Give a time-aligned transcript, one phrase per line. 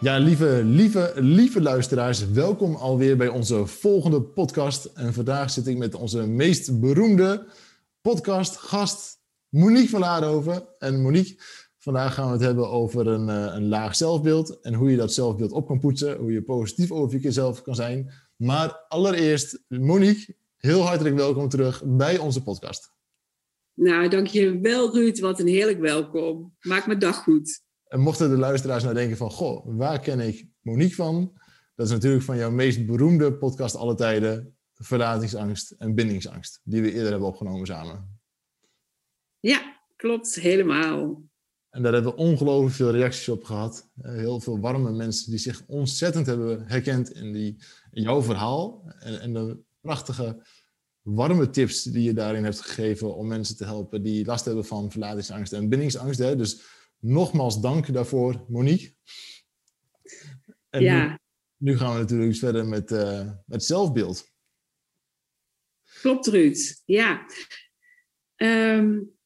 [0.00, 4.84] Ja, lieve, lieve, lieve luisteraars, welkom alweer bij onze volgende podcast.
[4.84, 7.46] En vandaag zit ik met onze meest beroemde
[8.00, 10.68] podcastgast, Monique van Laarhoven.
[10.78, 11.34] En Monique,
[11.78, 15.12] vandaag gaan we het hebben over een, eh, een laag zelfbeeld en hoe je dat
[15.12, 18.12] zelfbeeld op kan poetsen, hoe je positief over jezelf kan zijn.
[18.36, 22.92] Maar allereerst, Monique, heel hartelijk welkom terug bij onze podcast.
[23.74, 26.54] Nou, dankjewel Ruud, wat een heerlijk welkom.
[26.60, 27.68] Maak mijn dag goed.
[27.90, 31.32] En mochten de luisteraars nou denken van, goh, waar ken ik Monique van?
[31.74, 36.92] Dat is natuurlijk van jouw meest beroemde podcast alle tijden, Verlatingsangst en Bindingsangst, die we
[36.92, 38.20] eerder hebben opgenomen samen.
[39.40, 41.22] Ja, klopt, helemaal.
[41.70, 43.90] En daar hebben we ongelooflijk veel reacties op gehad.
[44.02, 47.56] Eh, heel veel warme mensen die zich ontzettend hebben herkend in, die,
[47.90, 48.92] in jouw verhaal.
[48.98, 50.42] En, en de prachtige,
[51.02, 54.90] warme tips die je daarin hebt gegeven om mensen te helpen die last hebben van
[54.90, 56.18] verlatingsangst en bindingsangst.
[56.18, 56.36] Hè?
[56.36, 58.94] Dus nogmaals dank daarvoor, Monique.
[60.70, 61.18] En ja.
[61.56, 64.30] Nu, gaan we natuurlijk verder met, uh, met zelfbeeld.
[66.00, 66.82] Klopt, Ruud.
[66.84, 67.26] Ja.
[68.36, 69.18] Um,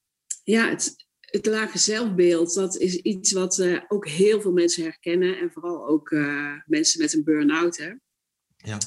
[0.43, 5.39] ja, het, het lage zelfbeeld, dat is iets wat uh, ook heel veel mensen herkennen.
[5.39, 7.77] En vooral ook uh, mensen met een burn-out.
[7.77, 7.93] Hè?
[8.57, 8.79] Ja.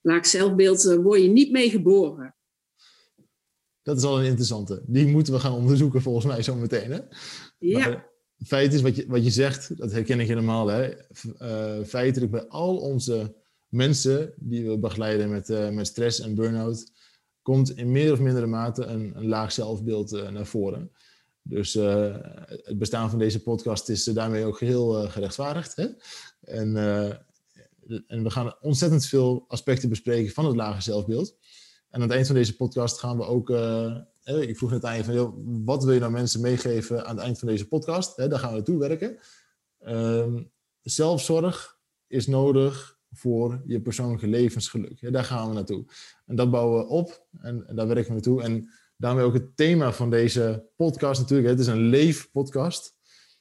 [0.00, 2.36] Laag zelfbeeld word je niet mee geboren.
[3.84, 4.82] Dat is al een interessante.
[4.86, 6.90] Die moeten we gaan onderzoeken volgens mij zo meteen.
[6.90, 6.98] Hè?
[7.58, 7.78] Ja.
[7.78, 10.66] Maar het feit is, wat je, wat je zegt, dat herken ik helemaal.
[10.66, 10.92] Hè?
[11.40, 13.34] Uh, feitelijk bij al onze
[13.68, 16.92] mensen die we begeleiden met, uh, met stress en burn-out,
[17.42, 20.90] komt in meer of mindere mate een, een laag zelfbeeld uh, naar voren.
[21.42, 25.76] Dus het bestaan van deze podcast is daarmee ook geheel gerechtvaardigd.
[25.76, 25.86] Hè?
[26.40, 26.76] En,
[28.06, 31.36] en we gaan ontzettend veel aspecten bespreken van het lage zelfbeeld.
[31.94, 33.50] En aan het eind van deze podcast gaan we ook
[34.24, 37.38] ik vroeg net aan je van, wat wil je nou mensen meegeven aan het eind
[37.38, 38.16] van deze podcast?
[38.16, 39.18] daar gaan we naartoe werken.
[39.78, 40.42] Ehm,
[40.80, 45.12] zelfzorg is nodig voor je persoonlijke levensgeluk.
[45.12, 45.84] daar gaan we naartoe.
[46.26, 48.42] En dat bouwen we op en, en daar werken we naartoe.
[48.42, 51.48] En daarmee ook het thema van deze podcast natuurlijk.
[51.48, 52.96] het is een leefpodcast.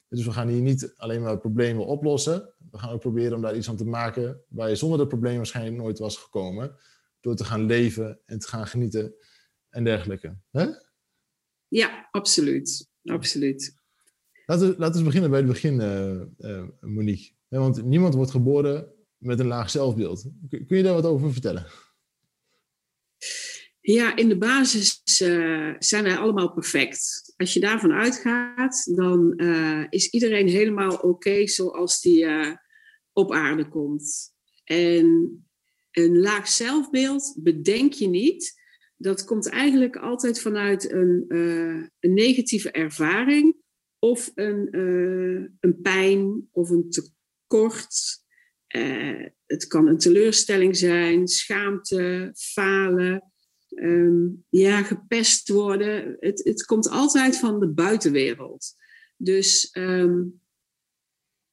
[0.07, 2.53] Dus we gaan hier niet alleen maar problemen oplossen.
[2.71, 5.35] We gaan ook proberen om daar iets aan te maken waar je zonder dat probleem
[5.35, 6.75] waarschijnlijk nooit was gekomen.
[7.23, 9.15] Door te gaan leven en te gaan genieten
[9.69, 10.37] en dergelijke.
[10.51, 10.65] Hè?
[11.67, 12.89] Ja, absoluut.
[13.03, 13.75] absoluut.
[14.45, 17.31] Laten we, laten we beginnen bij het begin, uh, uh, Monique.
[17.47, 20.29] want niemand wordt geboren met een laag zelfbeeld.
[20.49, 21.65] Kun, je daar wat over vertellen?
[23.81, 27.33] Ja, in de basis uh, zijn wij allemaal perfect.
[27.35, 29.37] Als je daarvan uitgaat, dan
[29.89, 32.27] is iedereen helemaal oké zoals die
[33.13, 34.33] op aarde komt.
[34.63, 35.37] En
[35.93, 38.61] een laag zelfbeeld bedenk je niet
[39.03, 43.55] dat komt eigenlijk altijd vanuit een, uh, een negatieve ervaring
[43.99, 48.21] of een, uh, een pijn of een tekort.
[48.75, 53.31] Uh, het kan een teleurstelling zijn, schaamte, falen,
[53.69, 56.17] um, ja, gepest worden.
[56.19, 58.75] Het, het komt altijd van de buitenwereld.
[59.17, 60.41] Dus um,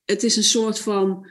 [0.05, 1.29] het is een soort van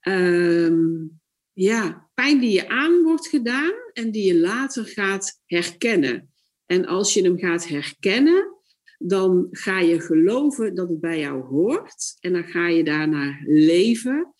[0.00, 1.20] um,
[1.56, 6.30] ja, pijn die je aan wordt gedaan en die je later gaat herkennen.
[6.66, 8.56] En als je hem gaat herkennen,
[8.98, 14.34] dan ga je geloven dat het bij jou hoort en dan ga je daarnaar leven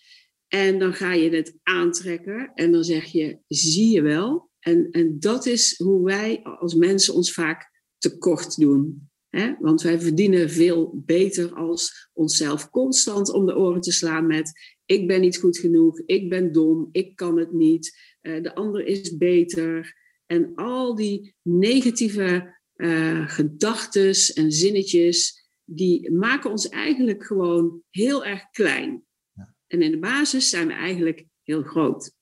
[0.49, 4.51] en dan ga je het aantrekken en dan zeg je, zie je wel.
[4.61, 9.11] En, en dat is hoe wij als mensen ons vaak tekort doen.
[9.37, 9.55] Hè?
[9.61, 15.07] Want wij verdienen veel beter als onszelf constant om de oren te slaan met ik
[15.07, 19.17] ben niet goed genoeg, ik ben dom, ik kan het niet, uh, de ander is
[19.17, 19.97] beter.
[20.27, 28.51] En al die negatieve uh, gedachten en zinnetjes, die maken ons eigenlijk gewoon heel erg
[28.51, 29.05] klein.
[29.33, 29.55] Ja.
[29.67, 32.15] En in de basis zijn we eigenlijk heel groot.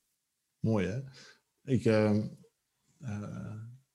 [0.59, 0.99] Mooi hè?
[1.63, 2.25] Ik, uh,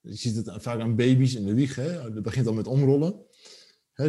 [0.01, 1.75] je ziet het vaak aan baby's in de wieg.
[1.75, 2.13] Hè?
[2.13, 3.25] Dat begint al met omrollen.
[3.93, 4.05] Hè?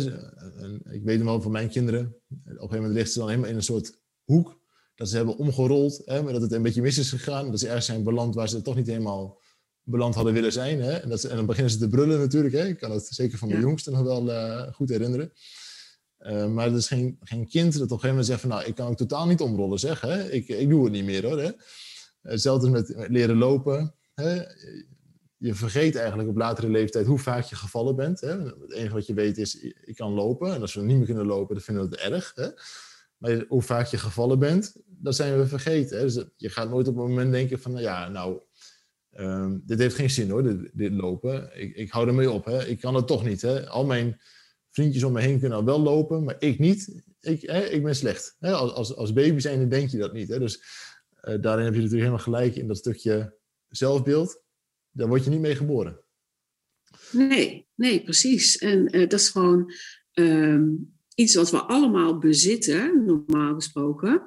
[0.90, 2.06] Ik weet hem wel van mijn kinderen.
[2.06, 4.60] Op een gegeven moment ligt ze dan helemaal in een soort hoek.
[4.94, 7.50] Dat ze hebben omgerold, hè, maar dat het een beetje mis is gegaan.
[7.50, 9.40] Dat ze ergens zijn beland waar ze toch niet helemaal
[9.82, 10.80] beland hadden willen zijn.
[10.80, 10.92] Hè?
[10.92, 12.54] En, dat ze, en dan beginnen ze te brullen natuurlijk.
[12.54, 12.66] Hè?
[12.66, 13.60] Ik kan het zeker van de ja.
[13.60, 15.32] jongsten nog wel uh, goed herinneren.
[16.18, 18.50] Uh, maar er is geen, geen kind dat op een gegeven moment zegt van...
[18.50, 20.00] nou, ik kan ook totaal niet omrollen, zeg.
[20.00, 20.30] Hè?
[20.30, 21.40] Ik, ik doe het niet meer, hoor.
[21.40, 21.50] Hè?
[22.20, 23.94] Hetzelfde met, met leren lopen.
[24.14, 24.42] Hè?
[25.42, 28.20] Je vergeet eigenlijk op latere leeftijd hoe vaak je gevallen bent.
[28.20, 28.42] Hè?
[28.42, 30.54] Het enige wat je weet is, ik kan lopen.
[30.54, 32.32] En als we niet meer kunnen lopen, dan vinden we het erg.
[32.34, 32.48] Hè?
[33.16, 36.00] Maar hoe vaak je gevallen bent, dat zijn we vergeten.
[36.00, 37.72] Dus je gaat nooit op een moment denken van...
[37.72, 38.40] nou ja, nou,
[39.16, 41.60] um, dit heeft geen zin hoor, dit, lopen.
[41.60, 42.44] Ik, ik hou ermee op.
[42.44, 42.66] Hè?
[42.66, 43.42] Ik kan het toch niet.
[43.42, 43.68] Hè?
[43.68, 44.20] Al mijn
[44.70, 47.02] vriendjes om me heen kunnen al wel lopen, maar ik niet.
[47.20, 48.36] Ik, hè, ik ben slecht.
[48.38, 48.52] Hè?
[48.52, 50.28] Als, als, als baby zijn, denk je dat niet.
[50.28, 50.38] Hè?
[50.38, 50.62] Dus
[51.22, 53.36] uh, daarin heb je natuurlijk helemaal gelijk in dat stukje
[53.68, 54.41] zelfbeeld.
[54.92, 56.00] Daar word je niet mee geboren.
[57.12, 58.58] Nee, nee, precies.
[58.58, 59.72] En uh, dat is gewoon
[60.12, 64.22] um, iets wat we allemaal bezitten, normaal gesproken.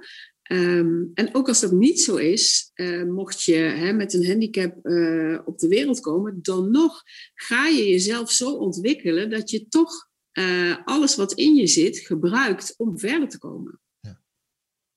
[0.51, 4.85] Um, en ook als dat niet zo is, uh, mocht je hè, met een handicap
[4.85, 7.03] uh, op de wereld komen, dan nog
[7.33, 12.73] ga je jezelf zo ontwikkelen dat je toch uh, alles wat in je zit gebruikt
[12.77, 13.79] om verder te komen.
[13.99, 14.21] Ja.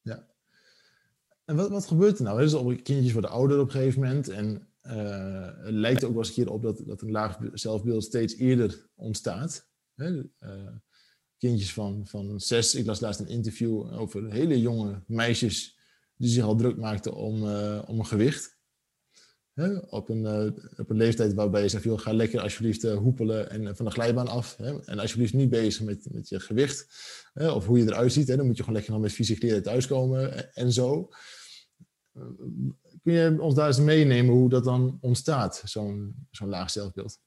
[0.02, 0.26] ja.
[1.44, 2.40] En wat, wat gebeurt er nou?
[2.40, 6.34] Dus kindjes worden ouder op een gegeven moment en het lijkt ook wel eens een
[6.34, 9.68] keer op dat, dat een laag zelfbeeld steeds eerder ontstaat.
[9.94, 10.22] Hè?
[11.38, 12.74] kindjes van, van zes.
[12.74, 15.78] Ik las laatst een interview over hele jonge meisjes
[16.16, 18.56] die zich al druk maakten om, uh, om een gewicht.
[19.52, 19.76] Hè?
[19.76, 23.50] Op, een, uh, op een leeftijd waarbij je zegt, joh, ga lekker alsjeblieft uh, hoepelen
[23.50, 24.56] en van de glijbaan af.
[24.56, 24.84] Hè?
[24.84, 26.86] En alsjeblieft niet bezig met, met je gewicht
[27.32, 27.50] hè?
[27.50, 28.26] of hoe je eruit ziet.
[28.26, 31.08] Dan moet je gewoon lekker nog met vieze kleren thuiskomen en, en zo.
[33.08, 37.18] Kun je ons daar eens meenemen hoe dat dan ontstaat, zo'n zo'n laag zelfbeeld?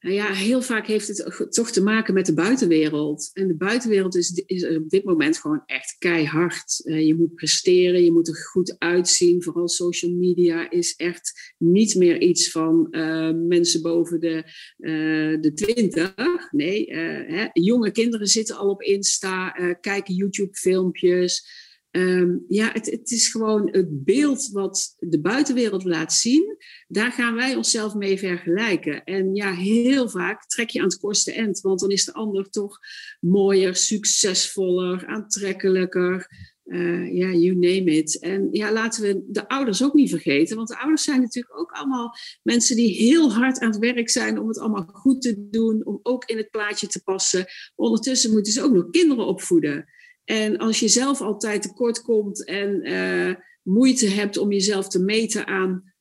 [0.00, 3.30] Nou ja, heel vaak heeft het toch te maken met de buitenwereld.
[3.32, 6.80] En de buitenwereld is, is op dit moment gewoon echt keihard.
[6.84, 9.42] Uh, je moet presteren, je moet er goed uitzien.
[9.42, 14.44] Vooral social media is echt niet meer iets van uh, mensen boven de,
[14.78, 16.14] uh, de 20.
[16.50, 19.50] Nee, hè, jonge kinderen zitten al op Insta,
[19.80, 21.70] kijken YouTube-filmpjes.
[21.92, 26.56] Um, ja, het, het, is gewoon het beeld wat de buitenwereld laat zien.
[26.88, 29.04] Daar gaan wij onszelf mee vergelijken.
[29.04, 31.60] En ja, heel vaak trek je aan het kortste eind.
[31.60, 32.78] Want dan is de ander toch
[33.20, 36.28] mooier, succesvoller, aantrekkelijker.
[36.64, 38.18] Uh, ja, you name it.
[38.18, 40.56] En ja, laten we de ouders ook niet vergeten.
[40.56, 44.38] Want de ouders zijn natuurlijk ook allemaal mensen die heel hard aan het werk zijn
[44.38, 45.86] om het allemaal goed te doen.
[45.86, 47.46] Om ook in het plaatje te passen.
[47.74, 49.86] Ondertussen moeten ze ook nog kinderen opvoeden.
[50.24, 55.46] En als je zelf altijd tekort komt en uh, moeite hebt om jezelf te meten
[55.46, 55.92] aan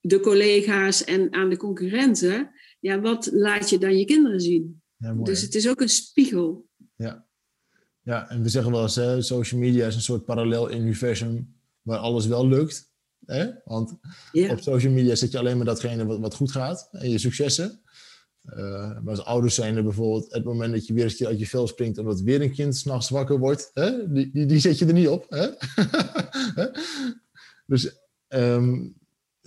[0.00, 4.82] de collega's en aan de concurrenten, ja, wat laat je dan je kinderen zien?
[4.96, 6.68] Ja, mooi, dus het is ook een spiegel.
[6.96, 7.26] Ja,
[8.02, 11.98] ja en we zeggen wel eens, hè, social media is een soort parallel universum waar
[11.98, 12.92] alles wel lukt.
[13.26, 13.50] Hè?
[13.64, 13.98] Want
[14.32, 14.50] ja.
[14.50, 17.82] op social media zet je alleen maar datgene wat, wat goed gaat en je successen.
[18.56, 21.46] Uh, maar als ouders zijn er bijvoorbeeld, het moment dat je weer keer uit je
[21.46, 24.12] vel springt omdat weer een kind s'nachts wakker wordt, hè?
[24.12, 25.26] Die, die, zet je er niet op.
[25.28, 25.48] Hè?
[27.72, 27.98] dus,
[28.28, 28.96] um,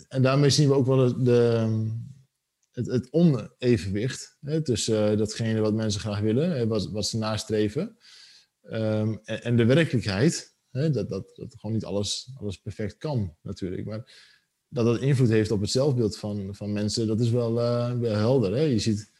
[0.08, 1.68] en daarmee zien we ook wel de,
[2.72, 7.18] het, het onevenwicht hè, tussen uh, datgene wat mensen graag willen, hè, wat, wat ze
[7.18, 7.98] nastreven,
[8.64, 10.56] um, en, en, de werkelijkheid.
[10.72, 13.86] Hè, dat, dat, dat gewoon niet alles, alles perfect kan, natuurlijk.
[13.86, 14.31] Maar
[14.74, 18.16] dat dat invloed heeft op het zelfbeeld van, van mensen, dat is wel, uh, wel
[18.16, 18.56] helder.
[18.56, 18.62] Hè?
[18.62, 19.12] Je ziet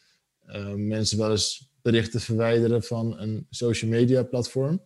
[0.48, 4.84] uh, mensen wel eens berichten verwijderen van een social media platform,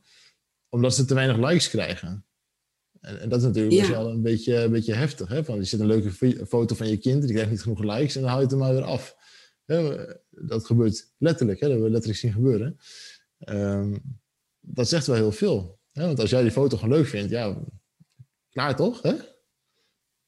[0.69, 2.25] omdat ze te weinig likes krijgen.
[3.01, 3.89] En, en dat is natuurlijk ja.
[3.89, 5.27] wel een beetje, een beetje heftig.
[5.27, 5.43] Hè?
[5.43, 8.21] Van, je zit een leuke foto van je kind, die krijgt niet genoeg likes en
[8.21, 9.15] dan haal je het er maar weer af.
[9.65, 10.05] Hè?
[10.29, 11.67] Dat gebeurt letterlijk, hè?
[11.67, 12.77] dat hebben we letterlijk zien gebeuren.
[13.49, 14.01] Um,
[14.59, 15.79] dat zegt wel heel veel.
[15.91, 16.05] Hè?
[16.05, 17.63] Want als jij die foto gewoon leuk vindt, ja,
[18.49, 19.01] klaar toch?
[19.01, 19.15] Hè?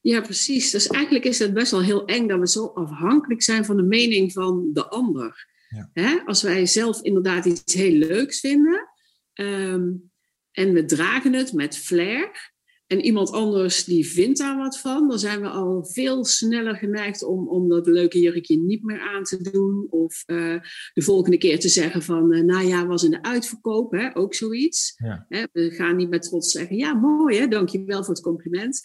[0.02, 0.72] Ja, precies.
[0.72, 3.84] Dus eigenlijk is het best wel heel eng dat we zo afhankelijk zijn van de
[3.84, 5.48] mening van de ander.
[5.70, 5.90] Ja.
[5.94, 6.18] Hè?
[6.26, 8.90] Als wij zelf inderdaad iets heel leuks vinden
[9.34, 10.12] um,
[10.52, 12.54] en we dragen het met flair,
[12.88, 17.24] en iemand anders die vindt daar wat van, dan zijn we al veel sneller geneigd
[17.24, 19.88] om, om dat leuke jurkje niet meer aan te doen.
[19.90, 20.60] Of uh,
[20.94, 24.34] de volgende keer te zeggen van, uh, nou ja, was in de uitverkoop, hè, ook
[24.34, 24.94] zoiets.
[24.98, 25.26] Ja.
[25.30, 28.82] Hè, we gaan niet met trots zeggen, ja, mooi hè, dankjewel voor het compliment.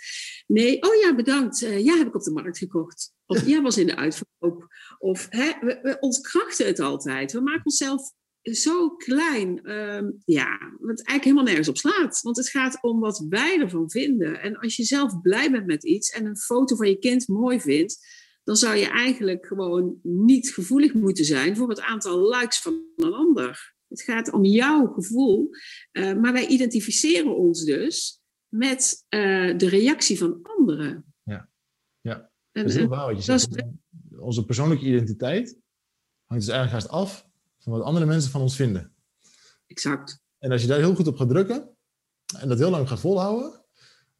[0.46, 3.12] Nee, oh ja, bedankt, uh, ja, heb ik op de markt gekocht.
[3.26, 4.66] Of ja, was in de uitverkoop.
[4.98, 7.32] Of hè, we, we ontkrachten het altijd.
[7.32, 12.20] We maken onszelf zo klein, um, ja, wat eigenlijk helemaal nergens op slaat.
[12.20, 14.40] Want het gaat om wat wij ervan vinden.
[14.40, 17.60] En als je zelf blij bent met iets en een foto van je kind mooi
[17.60, 22.84] vindt, dan zou je eigenlijk gewoon niet gevoelig moeten zijn voor het aantal likes van
[22.96, 23.74] een ander.
[23.88, 25.48] Het gaat om jouw gevoel,
[25.92, 31.14] uh, maar wij identificeren ons dus met uh, de reactie van anderen.
[31.22, 31.50] Ja,
[32.00, 32.30] ja.
[32.52, 33.64] dat is heel waar wat je zegt.
[34.18, 35.58] Onze persoonlijke identiteit
[36.26, 37.30] hangt dus eigenlijk haast af
[37.62, 38.92] van wat andere mensen van ons vinden.
[39.66, 40.20] exact.
[40.38, 41.68] En als je daar heel goed op gaat drukken
[42.38, 43.60] en dat heel lang gaat volhouden,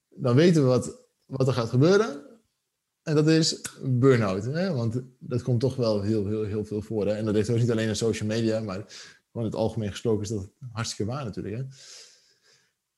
[0.08, 2.30] dan weten we wat, wat er gaat gebeuren.
[3.02, 4.44] En dat is burn-out.
[4.44, 4.72] Hè?
[4.72, 7.06] Want dat komt toch wel heel, heel, heel veel voor.
[7.06, 7.12] Hè?
[7.12, 8.84] En dat heeft ook niet alleen in social media, maar
[9.32, 11.56] gewoon in het algemeen gesproken is dat hartstikke waar natuurlijk.
[11.56, 11.64] Hè?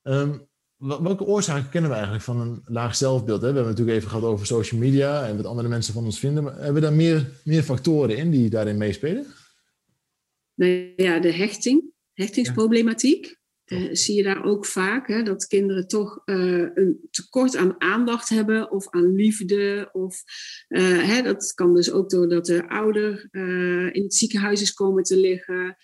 [0.03, 0.39] Ehm,
[0.77, 3.43] welke oorzaken kennen we eigenlijk van een laag zelfbeeld?
[3.43, 3.49] Hè?
[3.49, 6.19] We hebben het natuurlijk even gehad over social media en wat andere mensen van ons
[6.19, 6.45] vinden.
[6.45, 9.27] Maar hebben we daar meer, meer factoren in die daarin meespelen?
[10.55, 13.43] Nou ja, de hechting, hechtingsproblematiek.
[13.65, 18.29] Uh, zie je daar ook vaak hè, dat kinderen toch uh, een tekort aan aandacht
[18.29, 19.89] hebben of aan liefde.
[19.93, 20.23] Of,
[20.69, 23.29] uh, hè, dat kan dus ook doordat de ouder
[23.93, 25.77] in het ziekenhuis is komen te liggen.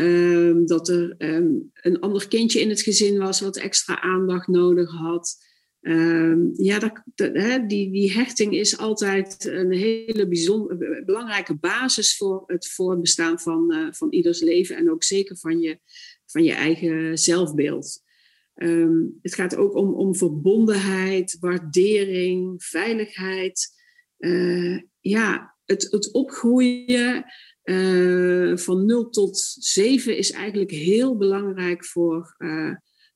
[0.00, 4.90] Ehm, dat er um, een ander kindje in het gezin was wat extra aandacht nodig
[4.90, 5.36] had.
[5.80, 7.02] Um, ja, dat,
[7.68, 13.88] die, die hechting is altijd een hele bijzonder, belangrijke basis voor het voortbestaan van, uh,
[13.90, 15.78] van ieders leven en ook zeker van je,
[16.26, 18.02] van je eigen zelfbeeld.
[18.54, 23.68] Um, het gaat ook om, om verbondenheid, waardering, veiligheid.
[24.18, 27.24] Uh, ja, het, het opgroeien
[27.64, 32.34] uh, van 0 tot 7 is eigenlijk heel belangrijk voor,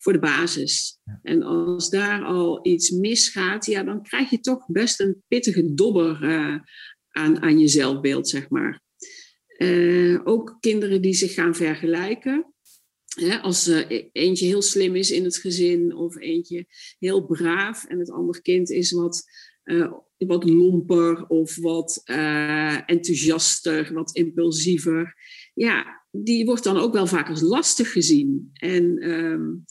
[0.05, 0.99] voor de basis.
[1.05, 1.21] Ja.
[1.23, 6.23] En als daar al iets misgaat, ja, dan krijg je toch best een pittige dobber
[6.23, 6.57] uh,
[7.09, 8.83] aan, aan je zelfbeeld, zeg maar.
[10.25, 12.55] ook kinderen die zich gaan vergelijken.
[13.15, 13.67] Hè, als
[14.13, 16.67] eentje heel slim is in het gezin of eentje
[16.99, 19.25] heel braaf en het andere kind is wat
[20.27, 25.15] wat lomper of wat uh, enthousiaster, wat impulsiever.
[25.55, 28.51] Ja, die wordt dan ook wel vaak als lastig gezien.
[28.53, 29.65] En um,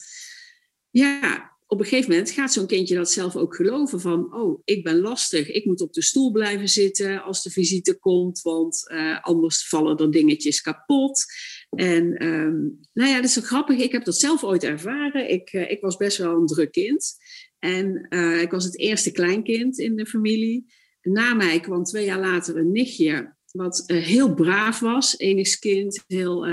[0.94, 4.84] ja, op een gegeven moment gaat zo'n kindje dat zelf ook geloven van, oh, ik
[4.84, 9.22] ben lastig, ik moet op de stoel blijven zitten als de visite komt, want uh,
[9.22, 11.24] anders vallen er dingetjes kapot.
[11.70, 13.78] En um, nou ja, dat is zo grappig.
[13.78, 15.30] Ik heb dat zelf ooit ervaren.
[15.30, 17.16] Ik, uh, ik was best wel een druk kind.
[17.58, 20.72] En uh, ik was het eerste kleinkind in de familie.
[21.02, 25.18] Na mij kwam twee jaar later een nichtje, wat heel braaf was.
[25.18, 26.46] Enigskind, heel...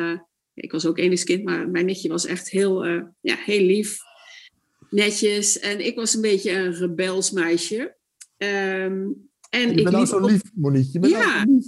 [0.54, 2.86] Ik was ook enigskind, maar mijn nichtje was echt heel,
[3.22, 4.10] ja, heel lief.
[4.92, 5.60] Netjes.
[5.60, 7.96] En ik was een beetje een rebels meisje.
[8.38, 10.90] Um, en je bent nou zo lief, Monique.
[10.92, 11.62] Je bent ja, nou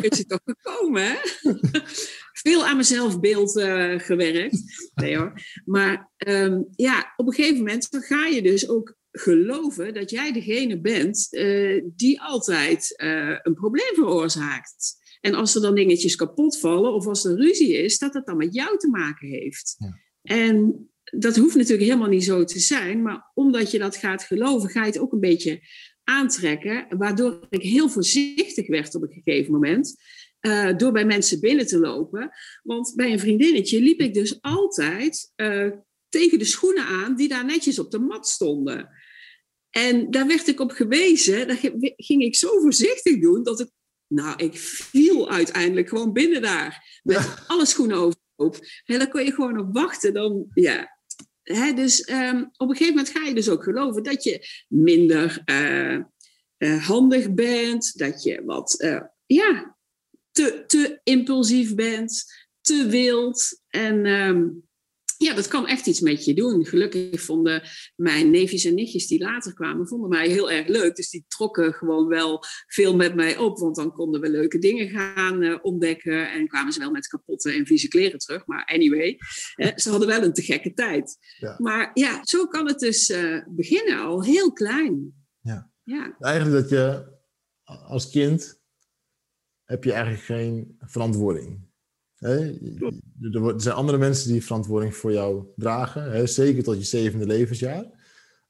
[0.00, 1.16] is het toch gekomen, hè?
[2.42, 4.90] Veel aan mezelf beeld uh, gewerkt.
[4.94, 5.32] Nee hoor.
[5.64, 10.32] Maar um, ja, op een gegeven moment dan ga je dus ook geloven dat jij
[10.32, 15.00] degene bent uh, die altijd uh, een probleem veroorzaakt.
[15.20, 18.36] En als er dan dingetjes kapot vallen of als er ruzie is, dat het dan
[18.36, 19.74] met jou te maken heeft.
[19.78, 19.98] Ja.
[20.22, 24.70] En dat hoeft natuurlijk helemaal niet zo te zijn, maar omdat je dat gaat geloven,
[24.70, 25.60] ga je het ook een beetje
[26.04, 29.94] aantrekken, waardoor ik heel voorzichtig werd op een gegeven moment.
[30.40, 32.30] Uh, door bij mensen binnen te lopen.
[32.62, 35.70] Want bij een vriendinnetje liep ik dus altijd uh,
[36.08, 38.88] tegen de schoenen aan die daar netjes op de mat stonden.
[39.70, 41.48] En daar werd ik op gewezen.
[41.48, 41.58] Daar
[41.96, 43.70] ging ik zo voorzichtig doen dat ik.
[44.06, 47.00] Nou, ik viel uiteindelijk gewoon binnen daar.
[47.02, 48.66] Met alle schoenen overhoop.
[48.84, 50.14] En dan kon je gewoon op wachten.
[50.14, 51.01] Dan, ja,
[51.74, 55.98] Dus um, op een gegeven moment ga je dus ook geloven dat je minder uh,
[56.58, 59.76] uh, handig bent, dat je wat uh, ja,
[60.30, 62.24] te, te impulsief bent,
[62.60, 63.62] te wild.
[63.68, 64.68] En um,
[65.22, 66.66] ja, dat kan echt iets met je doen.
[66.66, 67.62] Gelukkig vonden
[67.96, 70.96] mijn neefjes en nichtjes die later kwamen, vonden mij heel erg leuk.
[70.96, 73.58] Dus die trokken gewoon wel veel met mij op.
[73.58, 76.32] Want dan konden we leuke dingen gaan uh, ontdekken.
[76.32, 78.46] En kwamen ze wel met kapotte en vieze kleren terug.
[78.46, 79.18] Maar anyway,
[79.76, 81.16] ze hadden wel een te gekke tijd.
[81.38, 81.56] Ja.
[81.58, 85.14] Maar ja, zo kan het dus uh, beginnen, al heel klein.
[85.40, 85.70] Ja.
[85.82, 86.16] ja.
[86.18, 87.10] Eigenlijk dat je
[87.64, 88.60] als kind
[89.64, 91.70] heb je eigenlijk geen verantwoording.
[92.22, 92.36] Hè?
[93.32, 96.26] Er zijn andere mensen die verantwoording voor jou dragen, hè?
[96.26, 97.82] zeker tot je zevende levensjaar.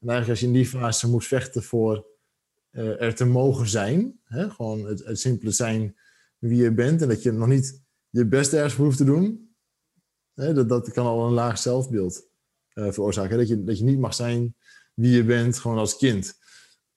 [0.01, 2.07] En eigenlijk als je in die fase moet vechten voor
[2.71, 4.51] uh, er te mogen zijn, hè?
[4.51, 5.97] gewoon het, het simpele zijn
[6.39, 9.55] wie je bent en dat je nog niet je best ergens voor hoeft te doen,
[10.35, 10.53] hè?
[10.53, 12.29] Dat, dat kan al een laag zelfbeeld
[12.75, 13.39] uh, veroorzaken.
[13.39, 14.57] Dat je, dat je niet mag zijn
[14.95, 16.41] wie je bent, gewoon als kind.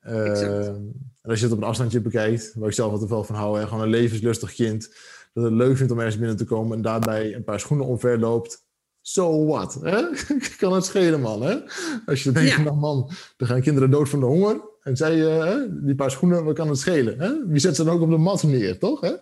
[0.02, 3.36] Uh, en als je het op een afstandje bekijkt, waar ik zelf altijd wel van
[3.36, 3.68] hou, hè?
[3.68, 4.96] gewoon een levenslustig kind
[5.36, 8.20] dat het leuk vindt om ergens binnen te komen en daarbij een paar schoenen omver
[8.20, 8.64] loopt.
[9.02, 9.74] So what?
[9.82, 10.02] Hè?
[10.58, 11.42] kan het schelen, man.
[11.42, 11.58] Hè?
[12.06, 12.62] Als je denkt, ja.
[12.62, 14.62] nou man, er gaan kinderen dood van de honger.
[14.82, 17.20] En zij, uh, die paar schoenen, wat kan het schelen?
[17.20, 17.48] Hè?
[17.48, 19.02] Wie zet ze dan ook op de mat neer, toch?
[19.02, 19.10] Hè?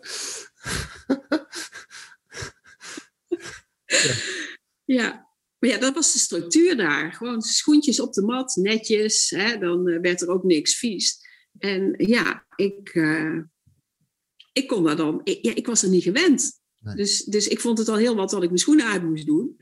[3.85, 4.13] ja.
[4.85, 5.31] ja.
[5.59, 7.13] Maar ja, dat was de structuur daar.
[7.13, 9.29] Gewoon schoentjes op de mat, netjes.
[9.29, 9.57] Hè?
[9.57, 11.17] Dan uh, werd er ook niks vies.
[11.57, 13.39] En ja, ik, uh,
[14.53, 16.61] ik kon dat dan, ik, ja, ik was er niet gewend.
[16.95, 19.57] Dus, dus ik vond het al heel wat dat ik mijn schoenen uit moest doen.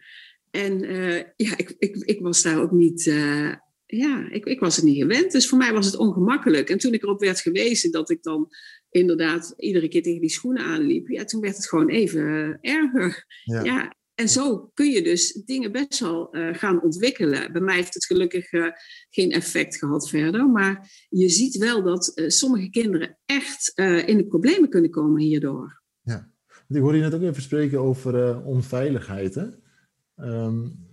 [0.52, 3.54] En uh, ja, ik, ik, ik was daar ook niet, uh,
[3.86, 5.32] ja, ik, ik was het niet gewend.
[5.32, 6.70] Dus voor mij was het ongemakkelijk.
[6.70, 8.50] En toen ik erop werd gewezen dat ik dan
[8.90, 13.26] inderdaad iedere keer tegen die schoenen aanliep, ja, toen werd het gewoon even uh, erger.
[13.44, 13.64] Ja.
[13.64, 13.96] ja.
[14.22, 17.52] En zo kun je dus dingen best wel uh, gaan ontwikkelen.
[17.52, 18.68] Bij mij heeft het gelukkig uh,
[19.10, 20.50] geen effect gehad verder.
[20.50, 23.72] Maar je ziet wel dat uh, sommige kinderen echt
[24.06, 25.82] in de problemen kunnen komen hierdoor.
[26.02, 26.32] Ja,
[26.68, 29.36] ik hoorde je net ook even spreken over onveiligheid.
[29.36, 29.48] Hè?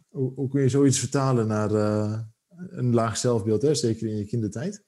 [0.08, 1.70] Hoe, hoe, kun je zoiets vertalen naar
[2.70, 3.74] een laag zelfbeeld, hè?
[3.74, 4.84] zeker in je kindertijd?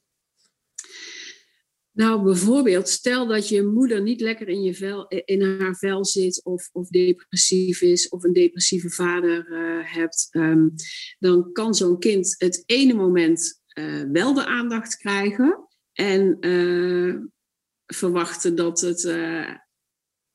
[2.01, 6.43] Nou, bijvoorbeeld, stel dat je moeder niet lekker in, je vel, in haar vel zit,
[6.43, 10.73] of, of depressief is, of een depressieve vader uh, hebt, um,
[11.19, 16.37] dan kan zo'n kind het ene moment uh, wel de aandacht krijgen en
[17.85, 19.01] verwachten dat het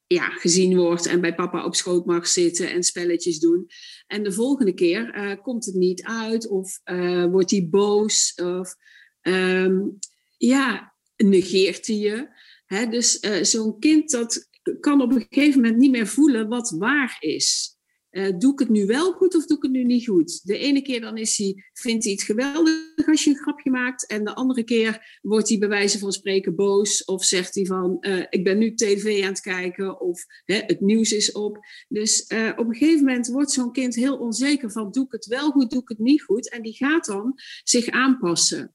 [0.07, 3.67] ja, gezien wordt en bij papa op schoot mag zitten en spelletjes doen.
[4.07, 6.81] En de volgende keer komt het niet uit, of
[7.31, 8.75] wordt hij boos, of
[9.23, 9.99] um,
[10.37, 12.29] ja negeert hij je.
[12.91, 14.49] Dus uh, zo'n kind dat
[14.81, 17.75] kan op een gegeven moment niet meer voelen wat waar is.
[18.11, 20.47] Uh, doe ik het nu wel goed of doe ik het nu niet goed?
[20.47, 24.07] De ene keer dan is hij, vindt hij het geweldig als je een grapje maakt.
[24.07, 27.05] En de andere keer wordt hij bij wijze van spreken boos.
[27.05, 30.01] Of zegt hij van, uh, ik ben nu tv aan het kijken.
[30.01, 31.59] Of hè, het nieuws is op.
[31.89, 32.23] Dus
[32.57, 35.71] op een gegeven moment wordt zo'n kind heel onzeker van, doe ik het wel goed,
[35.71, 36.51] doe ik het niet goed?
[36.51, 37.33] En die gaat dan
[37.63, 38.75] zich aanpassen.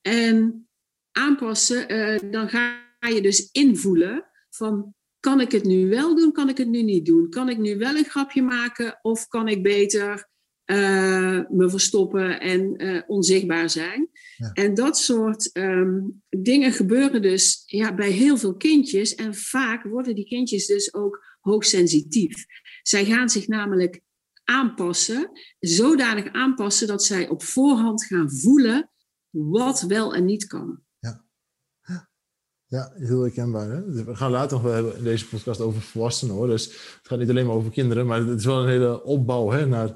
[0.00, 0.68] En
[1.12, 6.48] aanpassen, uh, dan ga je dus invoelen van kan ik het nu wel doen, kan
[6.48, 7.30] ik het nu niet doen?
[7.30, 10.28] Kan ik nu wel een grapje maken of kan ik beter
[10.66, 14.10] uh, me verstoppen en uh, onzichtbaar zijn?
[14.36, 14.52] Ja.
[14.52, 20.14] En dat soort um, dingen gebeuren dus ja, bij heel veel kindjes en vaak worden
[20.14, 22.44] die kindjes dus ook hoogsensitief.
[22.82, 24.00] Zij gaan zich namelijk
[24.44, 28.90] aanpassen, zodanig aanpassen dat zij op voorhand gaan voelen
[29.30, 30.82] wat wel en niet kan.
[32.70, 33.70] Ja, heel herkenbaar.
[33.70, 33.92] Hè?
[33.92, 36.46] Dus we gaan later nog wel hebben in deze podcast over volwassenen hoor.
[36.46, 39.50] Dus het gaat niet alleen maar over kinderen, maar het is wel een hele opbouw
[39.50, 39.94] hè, naar,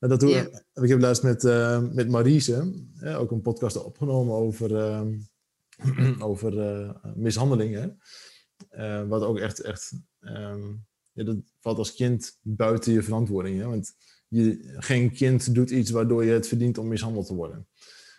[0.00, 0.22] naar dat.
[0.22, 0.54] Yeah.
[0.74, 6.52] Ik heb laatst met, uh, met Marise hè, ook een podcast opgenomen over, uh, over
[6.52, 7.98] uh, mishandelingen.
[8.70, 13.58] Uh, wat ook echt, echt um, ja, dat valt als kind buiten je verantwoording.
[13.58, 13.66] Hè?
[13.66, 13.92] Want
[14.28, 17.66] je, geen kind doet iets waardoor je het verdient om mishandeld te worden.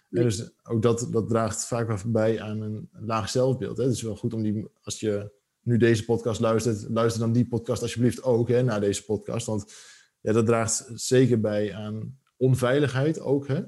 [0.09, 3.77] Dus ook dat, dat draagt vaak wel bij aan een laag zelfbeeld.
[3.77, 3.83] Hè.
[3.83, 7.47] Het is wel goed om die, als je nu deze podcast luistert, luister dan die
[7.47, 9.45] podcast alsjeblieft ook hè, naar deze podcast.
[9.45, 9.73] Want
[10.21, 13.47] ja, dat draagt zeker bij aan onveiligheid ook.
[13.47, 13.63] Hè.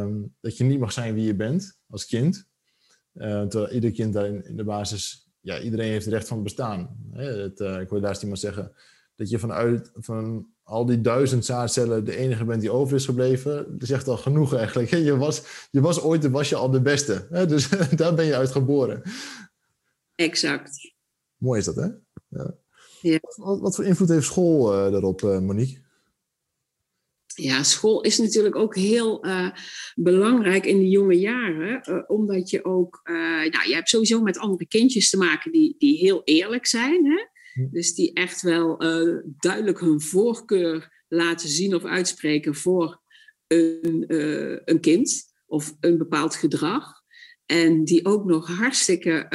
[0.00, 2.46] Um, dat je niet mag zijn wie je bent als kind.
[3.14, 6.42] Uh, terwijl ieder kind daar in, in, de basis, ja, iedereen heeft het recht van
[6.42, 6.96] bestaan.
[7.12, 7.24] Hè.
[7.24, 8.72] Het, uh, ik hoorde laatst iemand zeggen
[9.16, 13.78] dat je vanuit van al die duizend zaadcellen de enige bent die over is gebleven,
[13.78, 14.90] dat zegt al genoeg eigenlijk.
[14.90, 17.26] Je was, je was ooit was je al de beste.
[17.48, 19.02] Dus daar ben je uit geboren.
[20.14, 20.94] Exact.
[21.36, 21.86] Mooi is dat, hè?
[22.28, 22.54] Ja.
[23.00, 23.18] ja.
[23.36, 25.82] Wat, wat, voor invloed heeft school uh, daarop, uh, Monique?
[27.26, 29.50] Ja, school is natuurlijk ook heel uh,
[29.94, 35.10] belangrijk in de jonge jaren, omdat je ook, nou, je hebt sowieso met andere kindjes
[35.10, 37.06] te maken die, die heel eerlijk zijn.
[37.06, 37.33] Hè?
[37.54, 43.02] Dus die echt wel uh, duidelijk hun voorkeur laten zien of uitspreken voor
[43.46, 47.02] een, uh, een kind of een bepaald gedrag.
[47.46, 49.26] En die ook nog hartstikke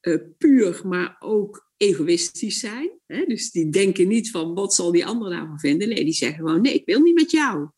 [0.00, 2.90] uh, puur, maar ook egoïstisch zijn.
[3.06, 3.24] Hè?
[3.24, 5.88] Dus die denken niet van wat zal die ander daarvan vinden.
[5.88, 7.68] Nee, die zeggen gewoon nee, ik wil niet met jou.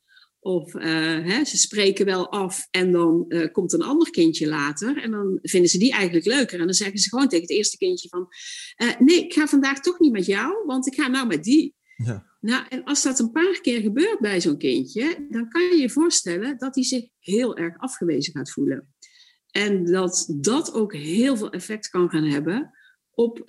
[0.44, 0.82] Of uh,
[1.24, 5.02] hè, ze spreken wel af en dan uh, komt een ander kindje later.
[5.02, 6.58] En dan vinden ze die eigenlijk leuker.
[6.58, 8.26] En dan zeggen ze gewoon tegen het eerste kindje van...
[8.82, 11.74] Uh, nee, ik ga vandaag toch niet met jou, want ik ga nou met die.
[11.96, 12.26] Ja.
[12.40, 15.26] Nou, en als dat een paar keer gebeurt bij zo'n kindje...
[15.30, 18.94] dan kan je je voorstellen dat hij zich heel erg afgewezen gaat voelen.
[19.50, 22.70] En dat dat ook heel veel effect kan gaan hebben
[23.10, 23.42] op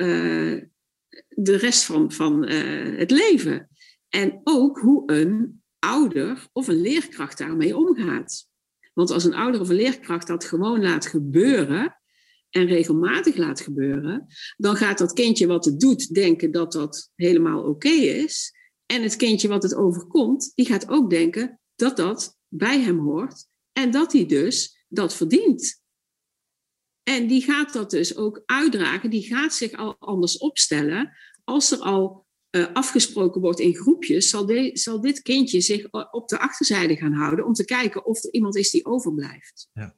[1.30, 3.70] de rest van, van het leven.
[4.10, 8.48] En ook hoe een ouder of een leerkracht daarmee omgaat.
[8.94, 12.02] Want als een ouder of een leerkracht dat gewoon laat gebeuren
[12.50, 17.64] en regelmatig laat gebeuren, dan gaat dat kindje wat het doet denken dat dat helemaal
[17.64, 18.54] oké is.
[18.86, 23.48] En het kindje wat het overkomt, die gaat ook denken dat dat bij hem hoort
[23.72, 25.82] en dat hij dus dat verdient.
[27.04, 31.80] En die gaat dat dus ook uitdragen, die gaat zich al anders opstellen als er
[31.80, 32.23] al
[32.56, 37.14] uh, afgesproken wordt in groepjes, zal, de, zal, dit kindje zich op de achterzijde gaan
[37.14, 39.70] houden om te kijken of er iemand is die overblijft.
[39.74, 39.96] Ja.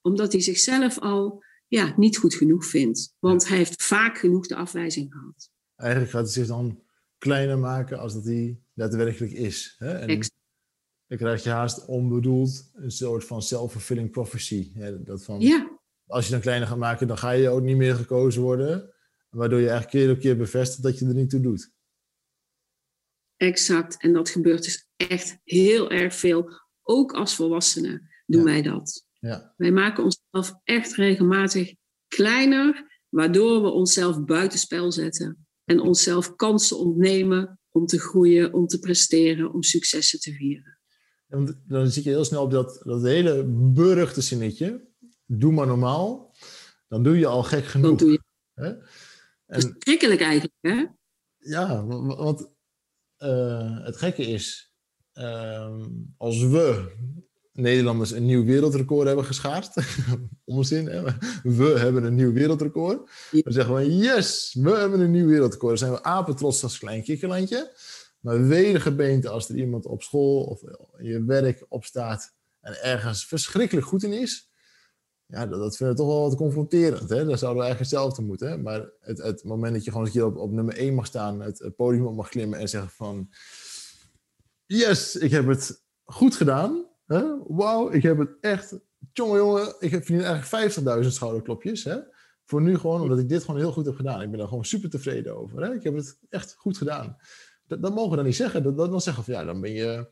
[0.00, 3.14] Omdat hij zichzelf al ja, niet goed genoeg vindt.
[3.18, 3.48] Want ja.
[3.48, 5.50] hij heeft vaak genoeg de afwijzing gehad.
[5.74, 6.82] eigenlijk gaat hij zich dan
[7.18, 9.74] kleiner maken als dat hij daadwerkelijk is.
[9.78, 9.92] Hè?
[9.92, 10.36] En Exact.
[11.06, 14.72] dan krijg je haast onbedoeld een soort van self-fulfilling prophecy.
[14.74, 15.02] Hè?
[15.02, 17.94] Dat van, Ja, als je dan kleiner gaat maken, dan ga je ook niet meer
[17.94, 18.94] gekozen worden.
[19.30, 21.72] Waardoor je eigenlijk keer op keer bevestigt dat je er niet toe doet.
[23.40, 24.02] Exact.
[24.02, 26.50] En dat gebeurt dus echt heel erg veel.
[26.82, 28.46] Ook als volwassenen doen Ja.
[28.46, 29.04] wij dat.
[29.18, 31.74] Ja, Wij maken onszelf echt regelmatig
[32.08, 35.46] kleiner, waardoor we onszelf buitenspel zetten.
[35.64, 40.78] En onszelf kansen ontnemen om te groeien, om te presteren, om successen te vieren.
[41.66, 44.88] dan zit je heel snel op dat, dat hele beruchte zinnetje.
[45.26, 46.34] Doe maar normaal.
[46.88, 47.98] Dan doe je al gek Dat genoeg.
[47.98, 48.20] doe je
[48.54, 48.68] Hè?
[49.46, 50.86] En verschrikkelijk eigenlijk, hè?
[51.38, 52.48] Ja, wa- wa- want
[53.20, 54.74] eh, het gekke is,
[55.12, 56.92] ehm, als we
[57.52, 59.74] Nederlanders een nieuw wereldrecord hebben geschaard,
[60.44, 61.02] onzin, hè?
[61.42, 65.78] we hebben een nieuw wereldrecord, dan zeggen we yes, we hebben een nieuw wereldrecord.
[65.78, 67.76] Dan zijn we apetrots als klein kikkerlandje,
[68.20, 70.62] maar wedergebeente als er iemand op school of
[70.98, 74.49] in je werk opstaat en ergens verschrikkelijk goed in is,
[75.30, 77.08] ja, dat, dat vinden we toch wel wat confronterend.
[77.08, 77.24] Hè?
[77.24, 78.62] Daar zouden we eigenlijk hetzelfde moeten.
[78.62, 81.40] Maar het, het moment dat je gewoon een keer op, op nummer 1 mag staan,
[81.40, 83.28] het, het podium op mag klimmen en zeggen van...
[84.66, 86.86] Yes, ik heb het goed gedaan.
[87.06, 87.22] Hè?
[87.46, 88.78] Wauw, ik heb het echt...
[89.12, 91.84] Jongen, jongen, ik heb verdien eigenlijk 50.000 schouderklopjes.
[91.84, 91.96] Hè?
[92.44, 94.22] Voor nu gewoon, omdat ik dit gewoon heel goed heb gedaan.
[94.22, 95.62] Ik ben daar gewoon super tevreden over.
[95.62, 95.74] Hè?
[95.74, 97.16] Ik heb het echt goed gedaan.
[97.66, 98.62] Dat, dat mogen we dan niet zeggen.
[98.62, 100.08] Dat, dat, dan zeggen van, ja, dan ben je...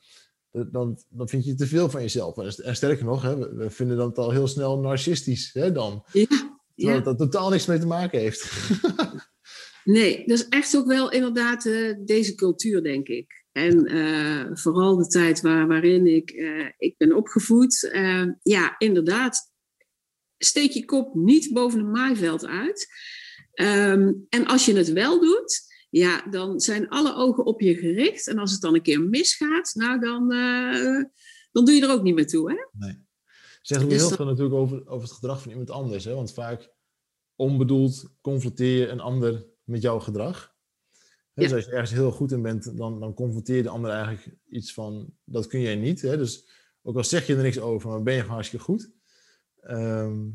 [0.51, 2.37] dat- Dan, dan vind je te veel van jezelf.
[2.39, 6.05] En, sterker nog, hè, we, we vinden dat al heel snel narcistisch hè, dan.
[6.13, 6.27] Ja,
[6.75, 7.05] Terwijl ja.
[7.05, 8.45] daar totaal niks mee te maken heeft.
[9.85, 13.45] Nee, dat is echt ook wel inderdaad eh, deze cultuur, denk ik.
[13.53, 17.91] En eh, vooral de tijd waar, waarin ik, eh, ik ben opgevoed.
[18.43, 19.53] Ja, inderdaad.
[20.39, 22.87] Steek je kop niet boven een maaiveld uit.
[23.53, 28.27] Ehm, en als je het wel doet, ja, dan zijn alle ogen op je gericht.
[28.29, 31.05] En als het dan een keer misgaat, nou dan, eh,
[31.53, 32.51] dan doe je er ook niet meer toe.
[32.51, 32.57] Hè?
[32.87, 33.07] Nee.
[33.63, 36.05] Zeggen we Dus heel dat- veel natuurlijk over, over het gedrag van iemand anders.
[36.05, 36.15] Hè?
[36.15, 36.71] Want vaak
[37.37, 40.55] onbedoeld confronteer je een ander met jouw gedrag.
[41.35, 41.49] Hè, Ja.
[41.49, 44.37] Dus als je ergens heel goed in bent, dan, dan confronteer je de ander eigenlijk
[44.51, 46.03] iets van, dat kun jij niet.
[46.03, 46.17] Hè?
[46.17, 46.49] Dus
[46.83, 48.91] ook al zeg je er niks over, maar ben je gewoon hartstikke goed.
[49.61, 50.27] Ehm,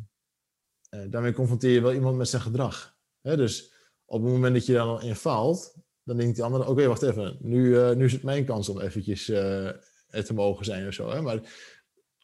[0.89, 2.97] eh, daarmee confronteer je wel iemand met zijn gedrag.
[3.21, 3.37] Hè?
[3.37, 3.72] Dus
[4.13, 7.01] op het moment dat je daar dan in faalt, dan denkt die ander, oké, wacht
[7.01, 10.93] even, nu, eh, nu is het mijn kans om eventjes er te mogen zijn of
[10.93, 11.09] zo.
[11.09, 11.21] Hè?
[11.21, 11.39] Maar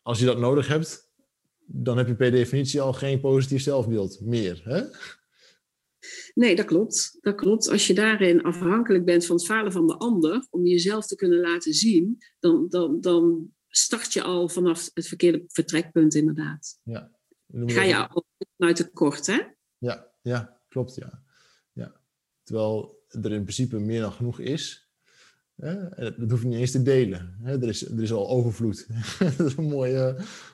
[0.02, 1.12] als je dat nodig hebt,
[1.66, 4.62] dan heb je per definitie al geen positief zelfbeeld meer.
[4.64, 4.82] Hè?
[6.34, 7.18] Nee, dat klopt.
[7.22, 7.70] Dat klopt.
[7.70, 11.40] Als je daarin afhankelijk bent van het falen van de ander, om jezelf te kunnen
[11.40, 16.80] laten zien, dan, dan, dan start je al vanaf het verkeerde vertrekpunt, inderdaad.
[17.46, 18.26] Noemen Ga je al
[18.58, 19.40] uit tekort, hè?
[19.78, 21.24] Ja, ja, klopt, ja.
[22.50, 24.90] Terwijl er in principe meer dan genoeg is.
[25.56, 25.90] Hè?
[26.18, 27.38] Dat hoef je niet eens te delen.
[27.42, 27.62] Hè?
[27.62, 28.88] Er, is, er is al overvloed.
[29.38, 29.94] dat is een mooi,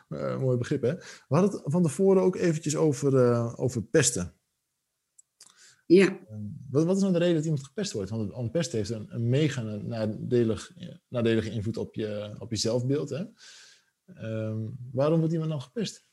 [0.10, 0.82] eh, mooi begrip.
[0.82, 0.96] Hè?
[0.96, 4.34] We hadden het van tevoren ook eventjes over, eh, over pesten.
[5.86, 6.20] Ja,
[6.70, 8.10] Wat, wat is nou de reden dat iemand gepest wordt?
[8.10, 10.74] Want, want pest heeft een, een mega nadelig,
[11.08, 13.10] nadelige invloed op je, op je zelfbeeld.
[13.10, 13.24] Hè?
[14.06, 14.60] Ehm,
[14.92, 16.06] waarom wordt iemand nou gepest?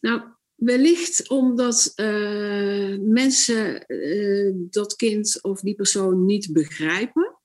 [0.00, 0.22] nou,
[0.54, 7.38] wellicht omdat eh, mensen eh, dat kind of die persoon niet begrijpen.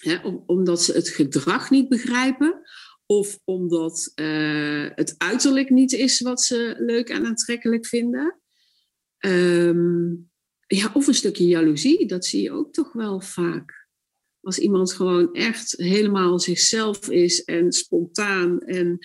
[0.00, 2.60] Hè, om- omdat ze het gedrag niet begrijpen.
[3.06, 8.40] Of omdat eh, het uiterlijk niet is wat ze leuk en aantrekkelijk vinden.
[9.18, 10.10] Ehm,
[10.66, 13.80] ja, of een stukje jaloezie, dat zie je ook toch wel vaak.
[14.40, 18.98] Als iemand gewoon echt helemaal zichzelf is en spontaan en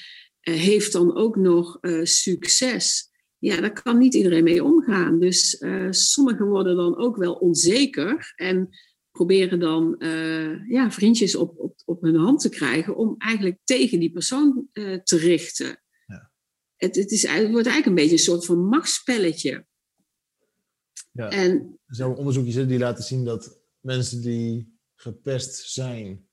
[0.54, 3.12] heeft dan ook nog eh, succes.
[3.40, 5.20] Ja, daar kan niet iedereen mee omgaan.
[5.20, 8.70] Dus eh, sommigen worden dan ook wel onzeker en
[9.12, 14.00] proberen dan eh, ja, vriendjes op, op, op hun hand te krijgen om eigenlijk tegen
[14.00, 15.84] die persoon eh, te richten.
[16.06, 16.32] Ja.
[16.76, 19.66] Het, het, is, het wordt eigenlijk een beetje een soort van machtsspelletje.
[21.12, 21.30] Ja.
[21.30, 26.27] En Er zijn onderzoekjes die laten zien dat mensen die gepest zijn,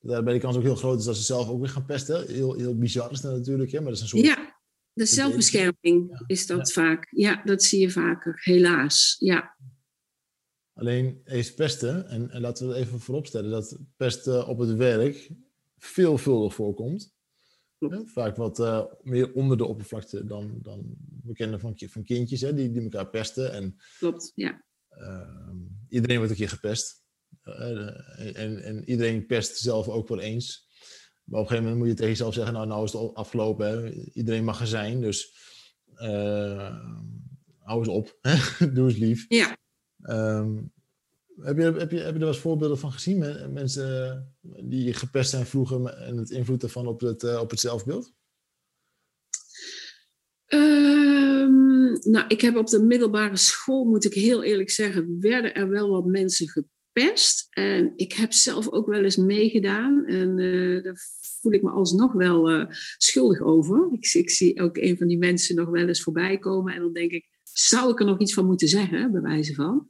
[0.00, 2.26] daarbij de kans ook heel groot is dat ze zelf ook weer gaan pesten.
[2.26, 4.24] Heel, heel bizar is dat natuurlijk, hè, maar dat is een soort...
[4.24, 4.58] ja,
[4.92, 6.24] de zelfbescherming Ja.
[6.26, 7.06] is dat vaak.
[7.10, 9.16] Ja, dat zie je vaker, helaas.
[9.18, 9.56] Ja,
[10.80, 15.30] Alleen is pesten, en, en laten we het even vooropstellen, dat pesten op het werk
[15.78, 17.14] veelvuldig voorkomt.
[17.78, 22.40] Hè, Vaak wat eh, meer onder de oppervlakte dan, dan we kennen van, van kindjes,
[22.40, 23.52] hè, die, die elkaar pesten.
[23.52, 24.32] En klopt.
[24.34, 24.64] Ja.
[24.88, 25.56] Ehm,
[25.88, 26.99] iedereen wordt een keer gepest.
[27.58, 30.68] Eh, en, en iedereen pest zelf ook wel eens.
[31.24, 33.66] Maar op een gegeven moment moet je tegen jezelf zeggen: Nou, nou is het afgelopen.
[33.66, 33.90] Hè?
[34.12, 35.00] Iedereen mag er zijn.
[35.00, 35.34] Dus
[35.94, 36.76] eh,
[37.58, 38.18] hou eens op.
[38.74, 39.24] Doe eens lief.
[39.28, 39.56] Ja.
[40.02, 40.56] Ehm,
[41.40, 43.52] heb, je, heb, je, heb je er wel eens voorbeelden van gezien?
[43.52, 44.34] Mensen
[44.64, 48.12] die gepest zijn vroeger en het invloed daarvan op het, op het zelfbeeld?
[50.46, 55.68] Um, nou, ik heb op de middelbare school, moet ik heel eerlijk zeggen, werden er
[55.68, 56.48] wel wat mensen
[57.50, 60.06] En ik heb zelf ook wel eens meegedaan.
[60.06, 60.98] En uh, daar
[61.40, 63.88] voel ik me alsnog wel uh, schuldig over.
[63.92, 66.74] Ik, ik, zie ook een van die mensen nog wel eens voorbij komen.
[66.74, 69.88] En dan denk ik, zou ik er nog iets van moeten zeggen, bij wijze van?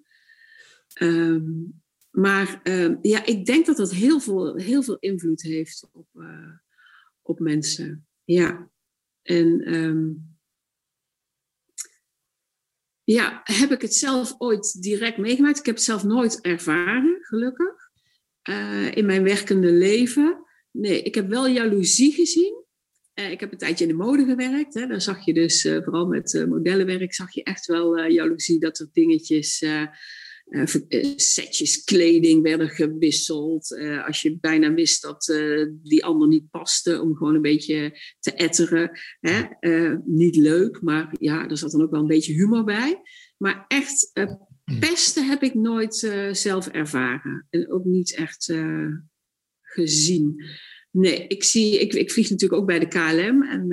[1.02, 6.06] Um, maar uh, ja, ik denk dat dat heel veel, heel veel invloed heeft op,
[6.14, 6.54] uh,
[7.22, 8.06] op mensen.
[8.24, 8.70] Ja.
[9.22, 10.38] En um,
[13.12, 15.58] ja, heb ik het zelf ooit direct meegemaakt?
[15.58, 17.74] Ik heb het zelf nooit ervaren, gelukkig.
[18.50, 20.44] Uh, in mijn werkende leven.
[20.70, 22.64] Nee, ik heb wel jaloezie gezien.
[23.14, 24.74] Uh, ik heb een tijdje in de mode gewerkt.
[24.74, 24.86] Hè.
[24.86, 28.88] Daar zag je dus, uh, vooral met modellenwerk, zag je echt wel jaloezie dat er
[28.92, 29.64] dingetjes
[31.16, 33.70] setjes kleding werden gewisseld.
[33.70, 35.24] Uh, als je bijna wist dat
[35.82, 38.90] die ander niet paste, om gewoon een beetje te etteren.
[39.20, 39.42] Hè?
[40.04, 43.02] niet leuk, maar ja, er zat dan ook wel een beetje humor bij.
[43.36, 44.12] Maar echt
[44.78, 45.94] pesten heb ik nooit
[46.32, 47.46] zelf ervaren.
[47.50, 48.54] En ook niet echt
[49.60, 50.44] gezien.
[50.90, 53.42] Nee, ik, zie, ik, ik vlieg natuurlijk ook bij de KLM.
[53.42, 53.68] En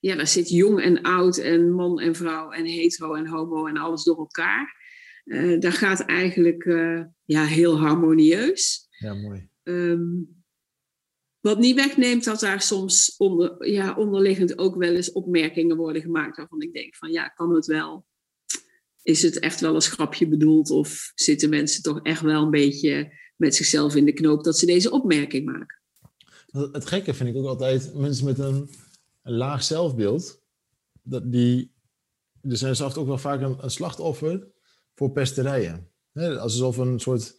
[0.00, 3.76] ja, daar zit jong en oud en man en vrouw en hetero en homo en
[3.76, 4.76] alles door elkaar.
[5.24, 8.86] Uh, daar gaat eigenlijk uh, ja, heel harmonieus.
[8.90, 9.48] Ja, mooi.
[9.62, 10.36] Um,
[11.40, 16.36] wat niet wegneemt dat daar soms onder, ja, onderliggend ook wel eens opmerkingen worden gemaakt
[16.36, 18.06] waarvan ik denk van ja, kan het wel?
[19.02, 23.12] Is het echt wel een grapje bedoeld of zitten mensen toch echt wel een beetje
[23.36, 25.80] met zichzelf in de knoop dat ze deze opmerking maken?
[26.72, 28.68] Het gekke vind ik ook altijd mensen met een
[29.28, 30.42] een laag zelfbeeld,
[31.02, 31.74] dat die,
[32.42, 34.48] er zijn zelfs ook wel vaak een, een slachtoffer
[34.94, 35.90] voor pesterijen.
[36.12, 37.36] He, alsof een soort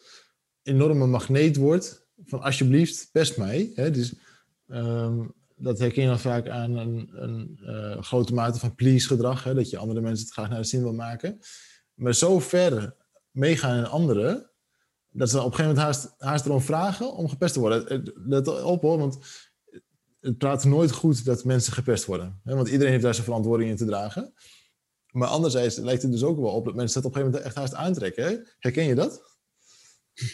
[0.61, 3.71] enorme magneet wordt van alsjeblieft, pest mij.
[3.75, 4.13] Dus,
[4.67, 9.43] um, dat herken je dan vaak aan een, een uh, grote mate van please gedrag,
[9.43, 11.39] hè, dat je andere mensen het graag naar de zin wil maken.
[11.93, 12.95] Maar zo ver
[13.31, 14.51] meegaan in anderen,
[15.09, 17.87] dat ze op een gegeven moment haast, haast erom vragen om gepest te worden.
[17.87, 19.17] Eh, let op hoor, want
[20.19, 22.41] het praat nooit goed dat mensen gepest worden.
[22.43, 22.55] Hè?
[22.55, 24.33] Want iedereen heeft daar zijn verantwoording in te dragen.
[25.11, 27.57] Maar anderzijds lijkt het dus ook wel op dat mensen dat op een gegeven moment
[27.57, 28.23] echt haast aantrekken.
[28.23, 28.37] Hè?
[28.59, 29.37] Herken je dat?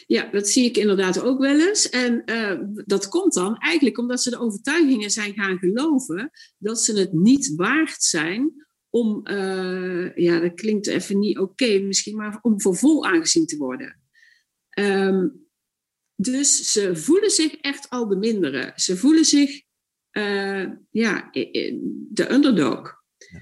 [0.08, 1.90] Ja, dat zie ik inderdaad ook wel eens.
[1.90, 7.00] En uh, dat komt dan eigenlijk omdat ze de overtuigingen zijn gaan geloven dat ze
[7.00, 12.62] het niet waard zijn om, uh, ja, dat klinkt even niet oké misschien, maar om
[12.62, 14.02] voor vol aangezien te worden.
[14.80, 15.46] Um,
[16.16, 18.72] dus ze voelen zich echt al de.
[18.76, 19.62] Ze voelen zich
[20.18, 21.30] uh, ja,
[22.10, 23.04] de underdog.
[23.18, 23.42] Ja.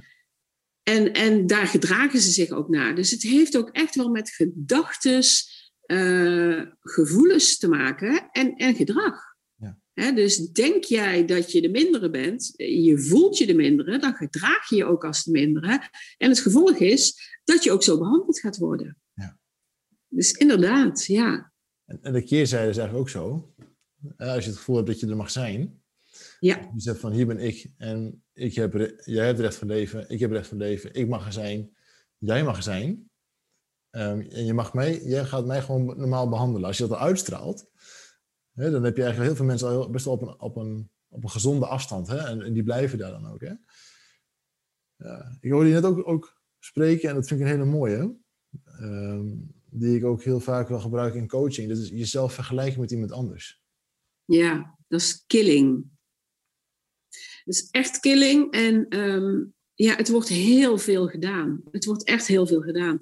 [0.84, 2.96] En, en daar gedragen ze zich ook naar.
[2.96, 5.52] Dus het heeft ook echt wel met gedachtes,
[5.86, 9.22] uh, gevoelens te maken en, en gedrag.
[9.56, 9.80] Ja.
[9.94, 14.14] He, dus denk jij dat je de mindere bent, je voelt je de mindere, dan
[14.14, 15.90] gedraag je je ook als de mindere.
[16.18, 18.98] En het gevolg is dat je ook zo behandeld gaat worden.
[19.14, 19.38] Ja.
[20.08, 21.54] Dus inderdaad, ja.
[21.86, 23.54] En, en de keerzijde is eigenlijk ook zo.
[24.18, 25.83] Als je het gevoel hebt dat je er mag zijn,
[26.44, 26.72] ja.
[26.74, 28.74] Je zegt van hier ben ik en ik heb,
[29.06, 31.76] jij hebt recht van leven, ik heb recht van leven, ik mag er zijn,
[32.18, 33.12] jij mag er zijn.
[33.92, 36.68] Um, en je mag mij, jij gaat mij gewoon normaal behandelen.
[36.68, 37.70] Als je dat uitstraalt,
[38.54, 40.90] hè, dan heb je eigenlijk heel veel mensen al best wel op een, op een,
[41.08, 42.08] op een gezonde afstand.
[42.08, 43.42] Hè, en, en die blijven daar dan ook.
[43.42, 43.54] Hè.
[44.96, 48.16] Ja, ik hoorde je net ook, ook spreken en dat vind ik een hele mooie.
[48.82, 51.70] Um, die ik ook heel vaak wel gebruik in coaching.
[51.70, 53.62] Dat is jezelf vergelijken met iemand anders.
[54.26, 55.92] Ja, dat is killing.
[57.46, 58.52] Dus echt killing.
[58.52, 61.62] En um, ja, het wordt heel veel gedaan.
[61.72, 63.00] Het wordt echt heel veel gedaan.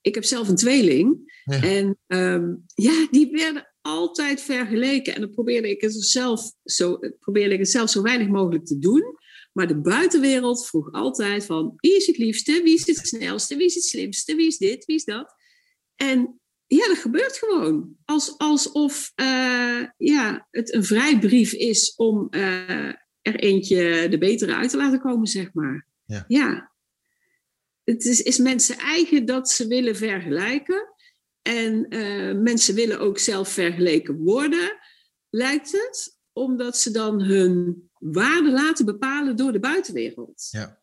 [0.00, 1.32] Ik heb zelf een tweeling.
[1.44, 1.62] Ja.
[1.62, 5.14] En um, ja, die werden altijd vergeleken.
[5.14, 8.78] En dan probeerde ik het zelf zo, probeerde ik het zelf zo weinig mogelijk te
[8.78, 9.02] doen.
[9.52, 13.66] Maar de buitenwereld vroeg altijd van wie is het liefste, wie is het snelste, wie
[13.66, 15.34] is het slimste, wie is dit, wie is dat.
[15.96, 17.96] En ja, dat gebeurt gewoon.
[18.04, 24.70] Als, alsof uh, ja, het een vrijbrief is om uh, er eentje de betere uit
[24.70, 25.86] te laten komen, zeg maar.
[26.04, 26.24] Ja.
[26.28, 26.72] ja.
[27.84, 30.94] Het is, is mensen eigen dat ze willen vergelijken.
[31.42, 34.78] En uh, mensen willen ook zelf vergeleken worden,
[35.30, 36.20] lijkt het.
[36.32, 40.48] Omdat ze dan hun waarde laten bepalen door de buitenwereld.
[40.50, 40.80] Ja.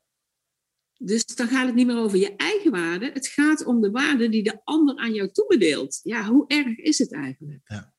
[0.97, 3.11] Dus dan gaat het niet meer over je eigen waarde.
[3.13, 5.99] Het gaat om de waarde die de ander aan jou toebedeelt.
[6.03, 7.61] Ja, hoe erg is het eigenlijk?
[7.63, 7.93] Ja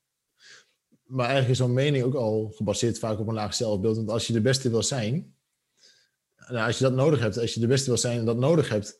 [1.10, 3.96] maar eigenlijk is zo'n mening ook al gebaseerd vaak op een laag zelfbeeld.
[3.96, 5.34] Want als je de beste wil zijn,
[6.36, 8.68] nou, als je dat nodig hebt, als je de beste wil zijn en dat nodig
[8.68, 8.98] hebt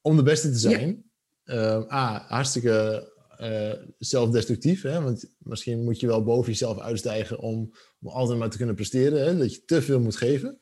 [0.00, 1.10] om de beste te zijn.
[1.44, 3.08] Ehm, A, hartstikke
[3.40, 4.82] uh, zelfdestructief.
[4.82, 5.02] Hè?
[5.02, 9.26] Want misschien moet je wel boven jezelf uitstijgen om, om altijd maar te kunnen presteren.
[9.26, 9.36] Hè?
[9.36, 10.58] Dat je te veel moet geven.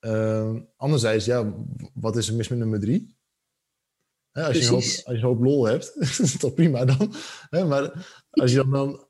[0.00, 1.54] Uh, anderzijds, ja,
[1.94, 3.16] wat is er mis met nummer drie?
[4.30, 7.14] Hè, als, je hoop, als je een hoop lol hebt, is toch prima dan.
[7.50, 7.64] Hè?
[7.64, 9.03] Maar als je dan, dan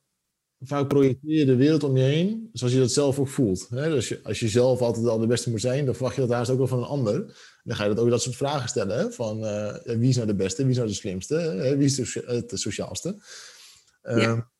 [0.64, 3.68] vaak projecteer je de wereld om je heen zoals je dat zelf ook voelt.
[3.68, 3.90] Hè?
[3.90, 6.30] Dus je, als je zelf altijd al de beste moet zijn, dan verwacht je dat
[6.30, 7.36] haast ook wel van een ander.
[7.62, 8.98] Dan ga je dat ook dat soort vragen stellen.
[8.98, 9.10] Hè?
[9.10, 11.76] Van uh, wie is nou de beste, wie is nou de slimste, hè?
[11.76, 13.22] wie is de, het sociaalste.
[14.02, 14.52] Uh, ja.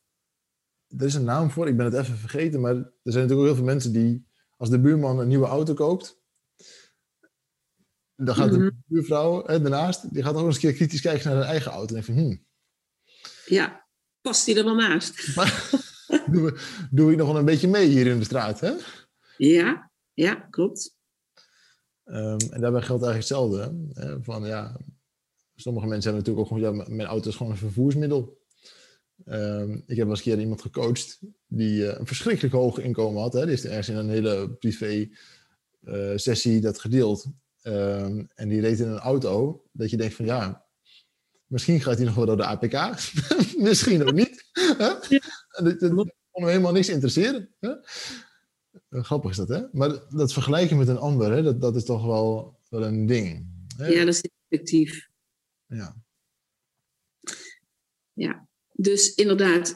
[0.99, 3.47] Er is een naam voor, ik ben het even vergeten, maar er zijn natuurlijk ook
[3.47, 6.23] heel veel mensen die, als de buurman een nieuwe auto koopt,
[8.17, 8.71] dan gaat de mhm.
[8.87, 11.95] buurvrouw hè, daarnaast, die gaat ook eens een keer kritisch kijken naar haar eigen auto.
[11.95, 12.45] En denkt van, hmm.
[13.47, 13.87] Ja,
[14.21, 15.35] past die er wel naast?
[16.33, 16.59] doe,
[16.91, 18.73] doe ik nog wel een beetje mee hier in de straat, hè?
[19.37, 20.97] Ja, ja, klopt.
[22.05, 23.75] Um, en daarbij geldt eigenlijk hetzelfde.
[23.93, 24.23] Hè?
[24.23, 24.81] Van, ja,
[25.55, 28.43] sommige mensen hebben natuurlijk ook gewoon, ja, mijn auto is gewoon een vervoersmiddel.
[29.27, 33.23] Um, ik heb wel eens een keer iemand gecoacht die uh, een verschrikkelijk hoog inkomen
[33.23, 33.33] had.
[33.33, 33.45] Hè?
[33.45, 35.09] Die is ergens in een hele privé
[35.83, 37.27] uh, sessie dat gedeeld.
[37.63, 40.65] Um, en die reed in een auto dat je denkt van ja,
[41.47, 42.73] misschien gaat hij nog wel door de APK.
[43.69, 44.44] misschien ook niet.
[44.55, 45.01] Ja.
[45.49, 47.55] Dat, dat kon hem helemaal niks interesseren.
[47.61, 47.73] Hè?
[48.91, 49.63] Grappig is dat, hè?
[49.73, 51.43] Maar dat vergelijken met een ander, hè?
[51.43, 53.47] Dat, dat is toch wel, wel een ding.
[53.77, 53.87] Hè?
[53.87, 55.09] Ja, dat is effectief.
[55.67, 55.97] Ja.
[58.13, 59.75] Ja, dus inderdaad,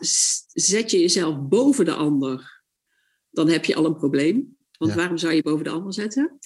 [0.53, 2.63] zet je jezelf boven de ander,
[3.31, 4.57] dan heb je al een probleem.
[4.79, 6.39] Want waarom zou je boven de ander zetten?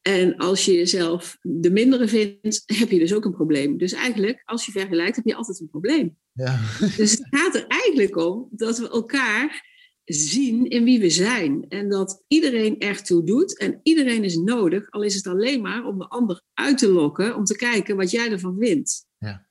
[0.00, 3.78] En als je jezelf de mindere vindt, heb je dus ook een probleem.
[3.78, 6.18] Dus eigenlijk, als je vergelijkt, heb je altijd een probleem.
[6.36, 6.60] Ja.
[6.96, 11.66] Dus het gaat er eigenlijk om dat we elkaar zien in wie we zijn.
[11.68, 15.98] En dat iedereen ertoe doet en iedereen is nodig, al is het alleen maar om
[15.98, 19.06] de ander uit te lokken, om te kijken wat jij ervan vindt.
[19.18, 19.46] Ja.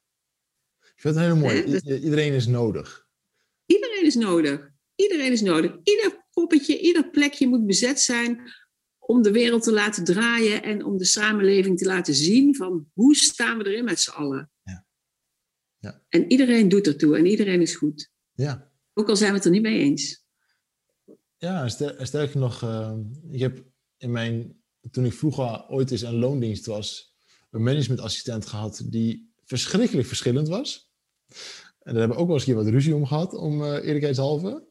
[0.79, 1.65] Ik vind het heel mooi.
[1.65, 3.07] Dus iedereen is nodig.
[3.65, 4.69] Iedereen is nodig.
[4.95, 5.77] Iedereen is nodig.
[5.83, 8.51] Ieder poppetje, ieder plekje moet bezet zijn
[8.99, 13.15] om de wereld te laten draaien en om de samenleving te laten zien van hoe
[13.15, 14.51] staan we erin met z'n allen.
[15.85, 16.01] Ja.
[16.09, 18.11] En iedereen doet ertoe en iedereen is goed.
[18.33, 18.71] Ja.
[18.93, 20.23] Ook al zijn we het er niet mee eens.
[21.37, 21.67] Ja,
[21.99, 22.93] sterker nog, uh,
[23.31, 23.63] ik heb
[23.97, 27.15] in mijn, toen ik vroeger ooit eens een loondienst was,
[27.49, 30.91] een managementassistent gehad die verschrikkelijk verschillend was.
[31.79, 33.67] En daar hebben we ook wel eens een keer wat ruzie om gehad, om uh,
[33.67, 34.67] eerlijkheidshalve.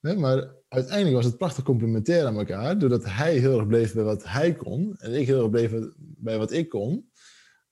[0.00, 4.24] maar uiteindelijk was het prachtig complementair aan elkaar, doordat hij heel erg bleef bij wat
[4.24, 7.10] hij kon en ik heel erg bleef bij wat ik kon.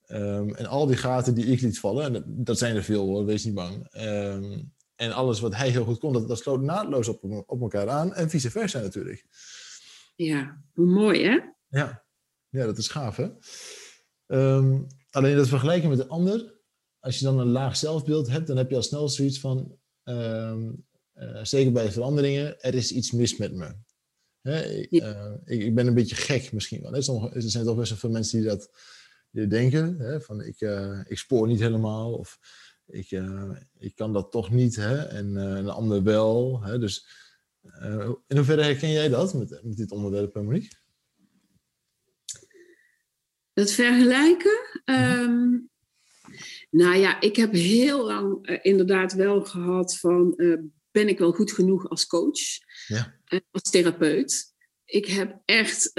[0.06, 3.24] Um, en al die gaten die ik liet vallen, en dat zijn er veel hoor,
[3.24, 3.96] wees niet bang.
[3.96, 7.88] Um, en alles wat hij heel goed kon, dat, dat sloot naadloos op, op elkaar
[7.88, 8.14] aan.
[8.14, 9.26] En vice versa natuurlijk.
[10.14, 11.38] Ja, mooi hè?
[11.68, 12.04] Ja,
[12.48, 13.28] ja dat is gaaf hè.
[14.26, 16.54] Um, alleen dat vergelijken met de ander,
[16.98, 20.84] als je dan een laag zelfbeeld hebt, dan heb je al snel zoiets van, um,
[21.14, 23.74] uh, zeker bij veranderingen, er is iets mis met me.
[24.40, 26.92] Hè, uh, ik, ik, ben een beetje gek misschien wel.
[26.92, 27.02] Hè.
[27.02, 28.70] Sommige, er zijn toch best wel veel mensen die dat
[29.34, 29.98] denken.
[29.98, 32.12] Hè, van ik, uh, ik spoor niet helemaal.
[32.12, 32.38] Of
[32.86, 34.96] ik, uh, ik kan dat toch niet hè?
[34.96, 36.62] en uh, een ander wel.
[36.62, 36.78] Hè?
[36.78, 37.22] Dus
[38.26, 40.76] in hoeverre herken jij dat met, met dit onderwerp, Monique?
[43.52, 44.82] Het vergelijken?
[44.84, 45.70] Um,
[46.70, 50.34] nou ja, ik heb heel lang inderdaad wel gehad van,
[50.90, 52.40] ben ik wel goed genoeg als coach,
[52.86, 53.20] ja.
[53.50, 54.53] als therapeut?
[54.84, 55.90] Ik heb echt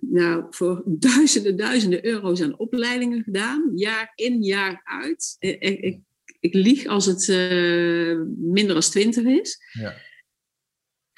[0.00, 5.36] nou, voor duizenden, duizenden euro's aan opleidingen gedaan, jaar in, jaar uit.
[5.38, 6.00] Ik, ik
[6.40, 9.58] ik lieg als het uh, minder dan 20 is.
[9.72, 9.94] Ja.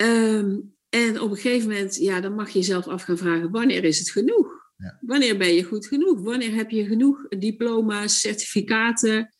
[0.02, 3.84] Um, en op een gegeven moment, ja, dan mag je jezelf af gaan vragen: wanneer
[3.84, 4.66] is het genoeg?
[4.76, 4.98] Ja.
[5.00, 6.20] Wanneer ben je goed genoeg?
[6.20, 9.34] Wanneer heb je genoeg diploma's, certificaten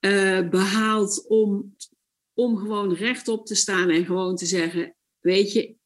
[0.00, 1.76] uh, behaald om,
[2.34, 5.76] om gewoon rechtop te staan en gewoon te zeggen: Weet je,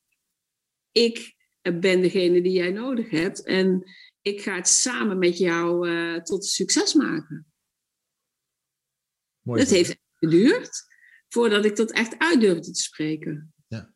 [0.92, 3.90] ik ben degene die jij nodig hebt en
[4.22, 7.47] ik ga het samen met jou uh, tot succes maken.
[9.40, 10.84] Mooi het heeft geduurd
[11.28, 13.53] voordat ik dat echt uit durfde te spreken.
[13.66, 13.95] Ja.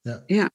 [0.00, 0.22] Ja.
[0.26, 0.50] ja.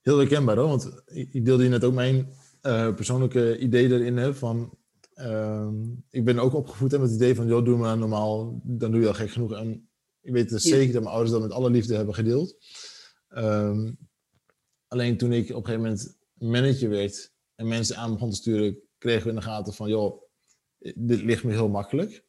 [0.00, 4.34] Heel herkenbaar hoor, want ik deelde je net ook mijn uh, persoonlijke idee erin hè,
[4.34, 4.78] van...
[5.14, 5.68] Uh,
[6.10, 9.00] ik ben ook opgevoed hè, met het idee van, joh, doe maar normaal, dan doe
[9.00, 9.52] je al gek genoeg.
[9.52, 9.88] En
[10.20, 12.56] ik weet dus zeker dat mijn ouders dat met alle liefde hebben gedeeld.
[13.36, 13.98] Um,
[14.88, 18.78] alleen toen ik op een gegeven moment manager werd en mensen aan begon te sturen,
[18.98, 20.22] kregen we in de gaten van, joh,
[20.94, 22.24] dit ligt me heel makkelijk.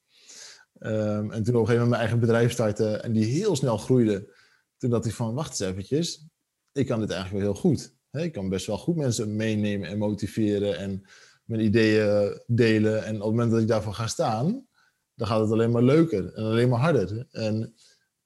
[0.79, 3.77] Um, en toen op een gegeven moment mijn eigen bedrijf startte en die heel snel
[3.77, 4.33] groeide,
[4.77, 6.25] toen dacht ik van, wacht eens eventjes,
[6.71, 7.93] ik kan dit eigenlijk wel heel goed.
[8.11, 11.05] ik kan best wel goed mensen meenemen en motiveren en
[11.45, 13.03] mijn ideeën delen.
[13.03, 14.67] En op het moment dat ik daarvoor ga staan,
[15.13, 17.27] dan gaat het alleen maar leuker en alleen maar harder.
[17.31, 17.75] En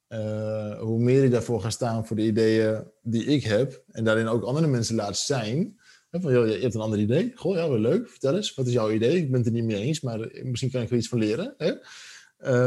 [0.09, 4.27] uh, hoe meer ik daarvoor ga staan voor de ideeën die ik heb, en daarin
[4.27, 5.79] ook andere mensen laat zijn.
[6.11, 7.31] Van, je hebt een ander idee.
[7.35, 8.09] Goh, ja, wel leuk.
[8.09, 9.17] Vertel eens, wat is jouw idee?
[9.17, 11.53] Ik ben het er niet mee eens, maar misschien kan ik er iets van leren.
[11.57, 11.73] Hè?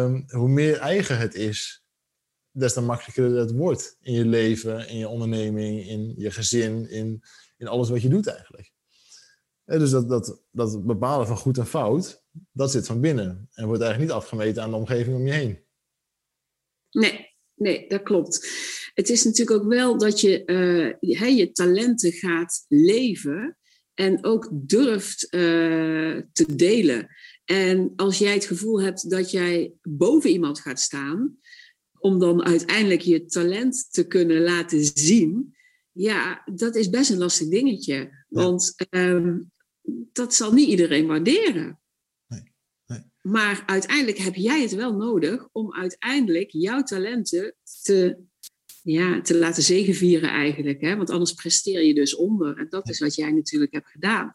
[0.03, 1.85] Um, hoe meer eigen het is,
[2.51, 7.23] des te makkelijker het wordt in je leven, in je onderneming, in je gezin, in,
[7.57, 8.73] in alles wat je doet eigenlijk.
[9.65, 13.49] dus dat, dat, dat bepalen van goed en fout, dat zit van binnen.
[13.53, 15.65] En wordt eigenlijk niet afgemeten aan de omgeving om je heen.
[16.91, 17.32] Nee,
[17.63, 18.49] nee, dat klopt.
[18.95, 20.43] Het is natuurlijk ook wel dat je
[21.01, 23.57] uh, je talenten gaat leven
[23.95, 27.09] en ook durft uh, te delen.
[27.45, 31.39] En als jij het gevoel hebt dat jij boven iemand gaat staan,
[31.99, 35.57] om dan uiteindelijk je talent te kunnen laten zien,
[35.93, 38.25] ja, dat is best een lastig dingetje.
[38.29, 39.51] Want um,
[40.13, 41.81] dat zal niet iedereen waarderen.
[43.23, 48.19] Maar uiteindelijk heb jij het wel nodig om uiteindelijk jouw talenten te,
[48.83, 50.81] ja, te laten zegenvieren eigenlijk.
[50.81, 50.97] Hè?
[50.97, 52.59] Want anders presteer je dus onder.
[52.59, 54.35] En dat is wat jij natuurlijk hebt gedaan.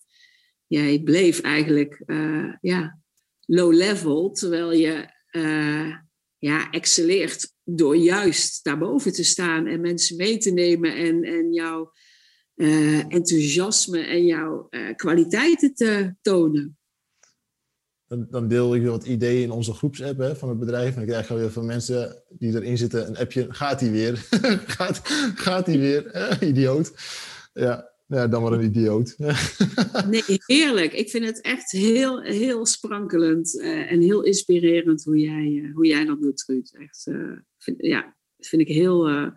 [0.68, 3.00] Jij bleef eigenlijk uh, ja,
[3.46, 5.96] low level, terwijl je uh,
[6.38, 11.92] ja, excelleert door juist daarboven te staan en mensen mee te nemen en, en jouw
[12.56, 16.77] uh, enthousiasme en jouw kwaliteiten te tonen.
[18.08, 20.96] Dan, dan, deel ik weer wat ideeën in onze groepsapp hè, van het bedrijf.
[20.96, 23.46] En ik krijg weer van mensen die erin zitten een appje.
[23.50, 24.16] Gaat hij weer?
[24.78, 25.02] gaat,
[25.36, 26.44] gaat hij weer?
[26.44, 26.94] idioot.
[27.54, 29.16] Ja, ja, dan maar een idioot.
[30.10, 30.94] nee, heerlijk.
[30.94, 35.86] Ik vind het echt heel, heel sprankelend uh, en heel inspirerend hoe jij, uh, hoe
[35.86, 36.70] jij dat doet, Ruud.
[36.74, 39.32] Echt, uh, vind, ja, dat vind ik heel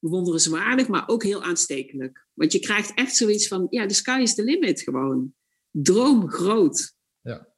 [0.00, 2.26] bewonderenswaardig, maar ook heel aanstekelijk.
[2.34, 5.34] Want je krijgt echt zoiets van, ja, de sky is the limit gewoon.
[5.70, 6.94] Droom groot.
[7.20, 7.51] Ja,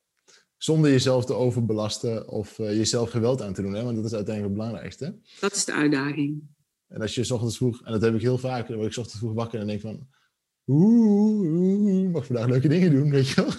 [0.64, 3.82] zonder jezelf te overbelasten of jezelf geweld aan te doen, hè?
[3.82, 5.18] want dat is uiteindelijk het belangrijkste.
[5.40, 6.42] Dat is de uitdaging.
[6.88, 8.94] En als je s ochtends vroeg, en dat heb ik heel vaak, dan word ik
[8.94, 10.08] s ochtends vroeg wakker en denk van
[10.66, 13.52] oeh, mag vandaag leuke dingen doen, weet je wel.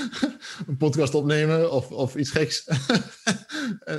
[0.68, 2.66] een podcast opnemen of, of iets geks.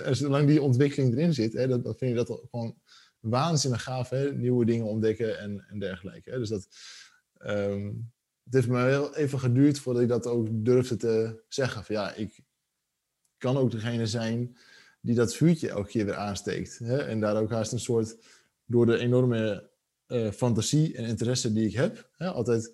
[0.06, 2.78] en, zolang die ontwikkeling erin zit, hè, dan, dan vind ik dat gewoon
[3.20, 4.10] waanzinnig gaaf.
[4.10, 4.34] Hè?
[4.34, 6.32] Nieuwe dingen ontdekken en, en dergelijke.
[6.32, 6.38] Hè?
[6.38, 6.68] Dus dat,
[7.46, 8.14] um,
[8.46, 11.84] het heeft me heel even geduurd voordat ik dat ook durfde te zeggen.
[11.84, 12.40] Van, ja, ik
[13.38, 14.58] kan ook degene zijn
[15.02, 16.80] die dat vuurtje elke keer weer aansteekt.
[16.80, 16.98] Hè?
[16.98, 18.18] En daar ook haast een soort,
[18.66, 19.70] door de enorme
[20.08, 22.10] uh, fantasie en interesse die ik heb.
[22.18, 22.74] Hè, altijd,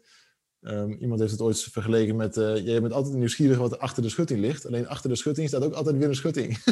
[0.61, 4.03] um, iemand heeft het ooit vergeleken met, uh, jij bent altijd nieuwsgierig wat er achter
[4.03, 4.65] de schutting ligt.
[4.65, 6.57] Alleen achter de schutting staat ook altijd weer een schutting.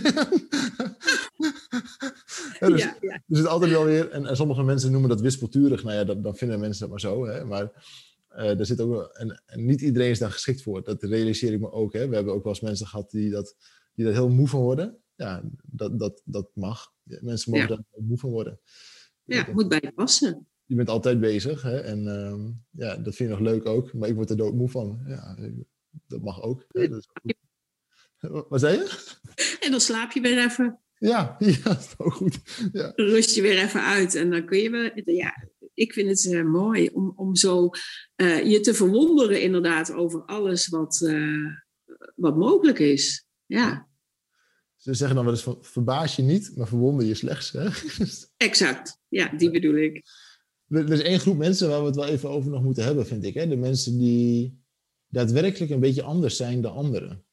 [2.60, 3.22] ja, dus, ja, ja.
[3.26, 5.84] dus het altijd wel weer, en, en, sommige mensen noemen dat wispelturig.
[5.84, 7.26] Nou ja, dat, dan vinden mensen dat maar zo.
[7.26, 7.72] Hè, maar
[8.40, 10.84] uh, er zit ook, en, en, niet iedereen is daar geschikt voor.
[10.84, 11.94] Dat realiseer ik me ook.
[11.94, 12.08] Hè.
[12.08, 13.56] We hebben ook wel eens mensen gehad die dat,
[13.94, 14.98] die dat heel moe van worden.
[15.16, 16.94] Ja, dat, dat, dat mag.
[17.04, 18.60] Mensen mogen daar moe van worden.
[19.24, 21.62] Ja, het moet bij je passen je bent altijd bezig.
[21.62, 21.80] Hè?
[21.80, 23.94] En uh, ja, dat vind je nog leuk ook.
[23.94, 25.02] Maar ik word er doodmoe van.
[25.08, 25.38] Ja,
[26.08, 26.66] dat mag ook.
[26.68, 26.88] Hè?
[26.88, 27.08] Dat
[28.50, 29.16] Wat zei je?
[29.60, 30.80] En dan slaap je weer even.
[30.98, 32.40] Ja, ja dat is ook goed.
[32.72, 32.92] Ja.
[32.96, 34.16] Rust je weer even uit.
[34.16, 35.14] En dan kun je weer...
[35.16, 35.48] Ja,
[35.80, 37.70] ik vind het uh, mooi om, om zo
[38.16, 41.56] uh, je te verwonderen inderdaad over alles wat, uh,
[42.16, 43.26] wat mogelijk is.
[43.46, 43.88] Ja.
[44.76, 47.52] Ze zeggen dan wel eens van, verbaas je niet, maar verwonder je slechts.
[47.52, 47.68] Hè?
[48.48, 50.02] exact, ja, die bedoel ik.
[50.68, 53.24] Er is één groep mensen waar we het wel even over nog moeten hebben, vind
[53.24, 53.34] ik.
[53.34, 53.48] Hè?
[53.48, 54.60] De mensen die
[55.08, 57.26] daadwerkelijk een beetje anders zijn dan anderen.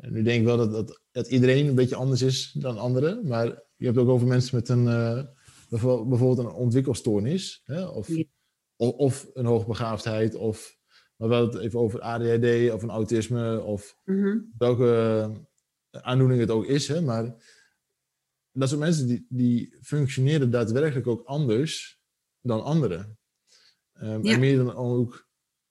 [0.00, 3.26] En nu denk ik wel dat, dat, dat iedereen een beetje anders is dan anderen.
[3.26, 3.46] Maar
[3.76, 5.22] je hebt ook over mensen met een, uh,
[5.68, 7.62] bijvoorbeeld een ontwikkelstoornis.
[7.64, 7.86] Hè?
[7.86, 8.08] Of,
[8.76, 10.34] of, of, een hoogbegaafdheid.
[10.34, 10.78] Of
[11.16, 13.62] maar wel het even over ADHD of een autisme.
[13.62, 14.52] Of mm-hmm.
[14.58, 15.30] welke
[15.90, 16.88] aandoening het ook is.
[16.88, 17.00] Hè?
[17.00, 17.34] Maar
[18.52, 22.00] dat soort mensen die, die functioneren daadwerkelijk ook anders
[22.40, 23.18] dan anderen.
[24.02, 25.28] Um, En meer dan ook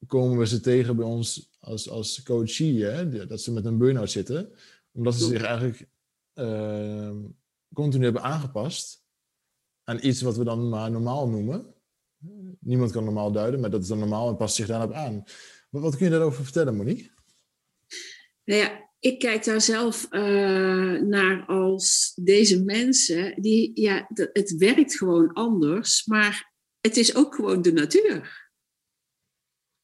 [0.08, 4.12] komen we ze tegen bij ons als, als coachie, hè, dat ze met een burn-out
[4.12, 4.54] zitten,
[4.92, 5.88] omdat ze zich eigenlijk
[6.34, 7.16] uh,
[7.74, 9.03] continu hebben aangepast
[9.84, 11.74] aan iets wat we dan maar normaal noemen.
[12.60, 15.24] Niemand kan normaal duiden, maar dat is dan normaal en past zich daarop aan.
[15.70, 17.12] Wat, wat kun je daarover vertellen, Monique?
[18.44, 24.98] Nou ja, ik kijk daar zelf uh, naar als deze mensen, die, ja, het werkt
[24.98, 28.52] gewoon anders, maar het is ook gewoon de natuur.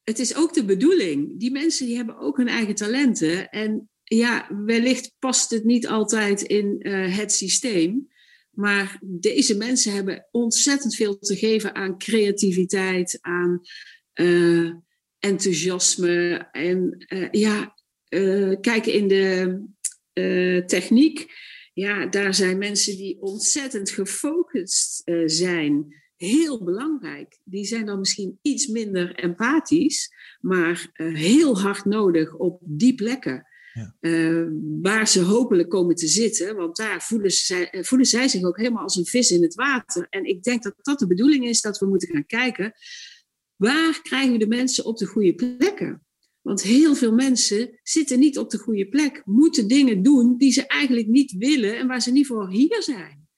[0.02, 1.40] Het is ook de bedoeling.
[1.40, 3.50] Die mensen die hebben ook hun eigen talenten.
[3.50, 8.08] En ja, wellicht past het niet altijd in uh, het systeem.
[8.50, 13.60] Maar deze mensen hebben ontzettend veel te geven aan creativiteit, aan
[14.14, 14.72] uh,
[15.18, 16.48] enthousiasme.
[16.52, 17.74] En ja,
[18.60, 21.32] kijken in de techniek.
[21.72, 27.38] Ja, daar zijn mensen die ontzettend gefocust zijn heel belangrijk.
[27.44, 30.08] Die zijn dan misschien iets minder empathisch,
[30.40, 33.46] maar uh, heel hard nodig op die plekken.
[34.00, 34.46] Uh,
[34.82, 38.56] waar ze hopelijk komen te zitten, want daar voelen, ze, eh, voelen zij zich ook
[38.56, 40.06] helemaal als een vis in het water.
[40.10, 42.72] En ik denk dat dat de bedoeling is, dat we moeten gaan kijken,
[43.56, 46.04] waar krijgen we de mensen op de goede plekken?
[46.40, 50.66] Want heel veel mensen zitten niet op de goede plek, moeten dingen doen die ze
[50.66, 53.28] eigenlijk niet willen en waar ze niet voor hier zijn.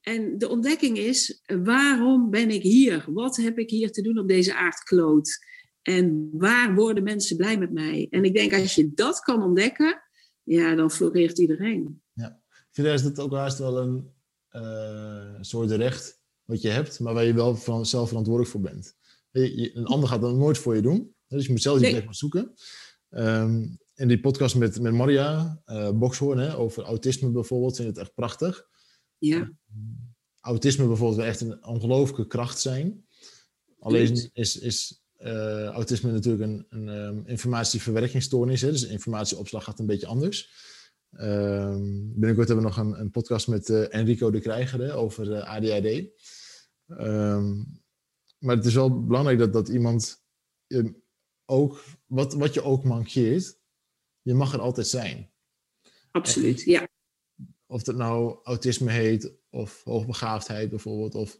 [0.00, 3.04] En de ontdekking is, waarom ben ik hier?
[3.06, 5.38] Wat heb ik hier te doen op deze aardkloot?
[5.82, 8.06] En waar worden mensen blij met mij?
[8.10, 10.02] En ik denk, als je dat kan ontdekken,
[10.42, 12.02] ja, dan floreert iedereen.
[12.12, 14.12] Ja, ik vind dat ook haast wel een
[14.52, 18.96] uh, soort recht wat je hebt, maar waar je wel van zelf verantwoordelijk voor bent.
[19.30, 21.14] Een ander gaat dat nooit voor je doen.
[21.26, 22.54] Dus je moet zelf die plek maar zoeken.
[23.10, 27.94] Um, in die podcast met, met Maria uh, Boxhoorn hè, over autisme bijvoorbeeld, vind ik
[27.94, 28.68] het echt prachtig.
[29.18, 29.52] Ja.
[30.40, 33.06] Autisme bijvoorbeeld wel echt een ongelooflijke kracht zijn.
[33.78, 38.60] Alleen is, is uh, autisme natuurlijk een, een um, informatieverwerkingsstoornis.
[38.60, 38.70] Hè?
[38.70, 40.68] Dus informatieopslag gaat een beetje anders.
[41.12, 45.26] Um, binnenkort hebben we nog een, een podcast met uh, Enrico de Krijger hè, over
[45.26, 45.86] uh, eh, ADHD.
[45.86, 47.54] Um, ehm,
[48.38, 50.22] maar het is wel belangrijk dat, dat iemand
[51.44, 53.58] ook, wat, wat je ook mankeert,
[54.22, 55.30] je mag er altijd zijn.
[56.10, 56.88] Absoluut, ja
[57.70, 61.38] of dat nou autisme heet, of hoogbegaafdheid bijvoorbeeld, of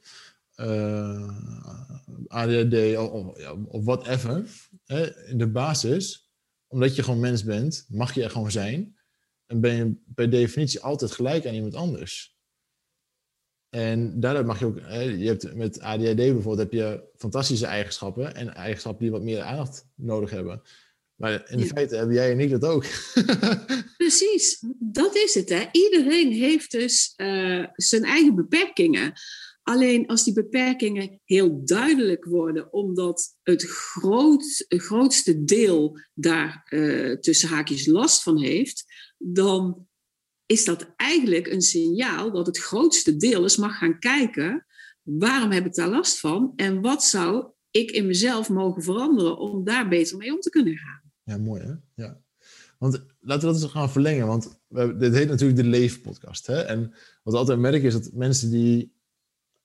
[0.61, 3.37] uh, eh, ADHD, of,
[3.67, 4.45] of, whatever.
[4.85, 6.31] Hè, in de basis,
[6.67, 8.99] omdat je gewoon mens bent, mag je er gewoon zijn.
[9.47, 12.39] En ben je per definitie altijd gelijk aan iemand anders.
[13.71, 18.35] En daardoor mag je ook, hè, je hebt met ADHD bijvoorbeeld, heb je fantastische eigenschappen
[18.35, 20.63] en eigenschappen die wat meer aandacht nodig hebben.
[21.21, 22.85] Maar in feite hebben jij en ik dat ook.
[23.97, 25.49] Precies, dat is het.
[25.49, 25.65] Hè.
[25.73, 29.13] Iedereen heeft dus uh, zijn eigen beperkingen.
[29.71, 37.49] Alleen als die beperkingen heel duidelijk worden, omdat het, groot, grootste deel daar uh, tussen
[37.49, 38.85] haakjes last van heeft,
[39.19, 39.87] dan
[40.47, 44.67] is dat eigenlijk een signaal dat het grootste deel eens mag gaan kijken,
[45.03, 49.65] waarom heb ik daar last van en wat zou ik in mezelf mogen veranderen om
[49.65, 51.13] daar beter mee om te kunnen gaan.
[51.23, 51.73] Ja, mooi hè?
[51.95, 52.21] Ja.
[52.79, 54.27] Want laten we dat eens gaan verlengen.
[54.27, 54.61] Want
[54.99, 56.47] dit heet natuurlijk de Leefpodcast.
[56.47, 56.61] Hè?
[56.61, 56.81] En
[57.23, 58.99] wat we altijd merken is dat mensen die...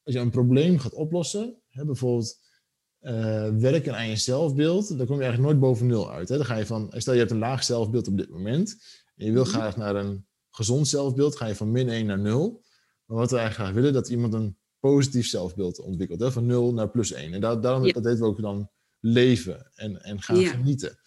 [0.05, 1.61] Als je een probleem gaat oplossen...
[1.69, 2.39] Hè, bijvoorbeeld
[3.01, 4.97] uh, werken aan je zelfbeeld...
[4.97, 6.29] dan kom je eigenlijk nooit boven nul uit.
[6.29, 6.37] Hè?
[6.37, 6.93] Dan ga je van...
[6.95, 8.77] Stel je hebt een laag zelfbeeld op dit moment...
[9.15, 9.51] en je wil mhm.
[9.51, 11.35] graag naar een gezond zelfbeeld...
[11.35, 12.63] ga je van min 1 naar 0.
[13.05, 13.93] Maar wat we eigenlijk graag willen...
[13.93, 16.19] dat iemand een positief zelfbeeld ontwikkelt.
[16.19, 16.31] Hè?
[16.31, 17.33] Van 0 naar plus 1.
[17.33, 20.99] En daar, daarom dat weten we ook dan leven en, en gaan genieten.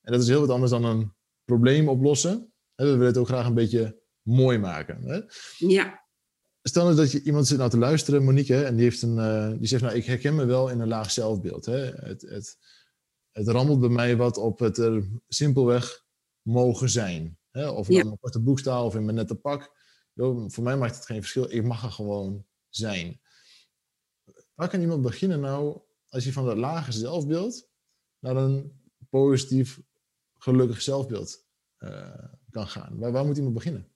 [0.00, 1.12] En dat is heel wat anders dan een
[1.44, 2.52] probleem oplossen.
[2.74, 5.02] We willen het ook graag een beetje mooi maken.
[5.02, 5.20] Hè?
[5.66, 6.05] Ja.
[6.68, 9.58] Stel nou dat je iemand zit nou te luisteren, Monique, en die, heeft een, uh,
[9.58, 11.66] die zegt, nou, ik herken me wel in een laag zelfbeeld.
[11.66, 11.78] Hè?
[11.78, 12.58] Het, het,
[13.32, 16.04] het rammelt bij mij wat op het er simpelweg
[16.42, 17.38] mogen zijn.
[17.50, 17.68] Hè?
[17.68, 18.16] Of ja.
[18.20, 19.72] op de boek sta of in mijn nette pak.
[20.46, 21.50] voor mij maakt het geen verschil.
[21.50, 23.20] Ik mag er gewoon zijn.
[24.54, 27.68] Waar kan iemand beginnen nou als je van dat lage zelfbeeld
[28.18, 28.72] naar een
[29.10, 29.80] positief
[30.38, 31.44] gelukkig zelfbeeld
[31.78, 32.98] uh, kan gaan?
[32.98, 33.88] Waar, waar moet iemand beginnen?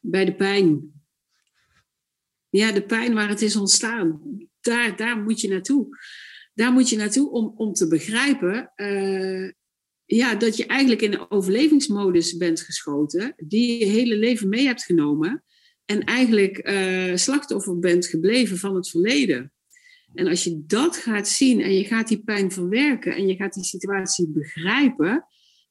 [0.00, 0.92] Bij de pijn.
[2.50, 4.20] Ja, de pijn waar het is ontstaan.
[4.60, 5.88] Daar, daar moet je naartoe.
[6.54, 9.50] Daar moet je naartoe om, om te begrijpen uh,
[10.04, 14.84] ja, dat je eigenlijk in een overlevingsmodus bent geschoten, die je hele leven mee hebt
[14.84, 15.44] genomen
[15.84, 19.52] en eigenlijk uh, slachtoffer bent gebleven van het verleden.
[20.14, 23.52] En als je dat gaat zien en je gaat die pijn verwerken en je gaat
[23.52, 25.26] die situatie begrijpen,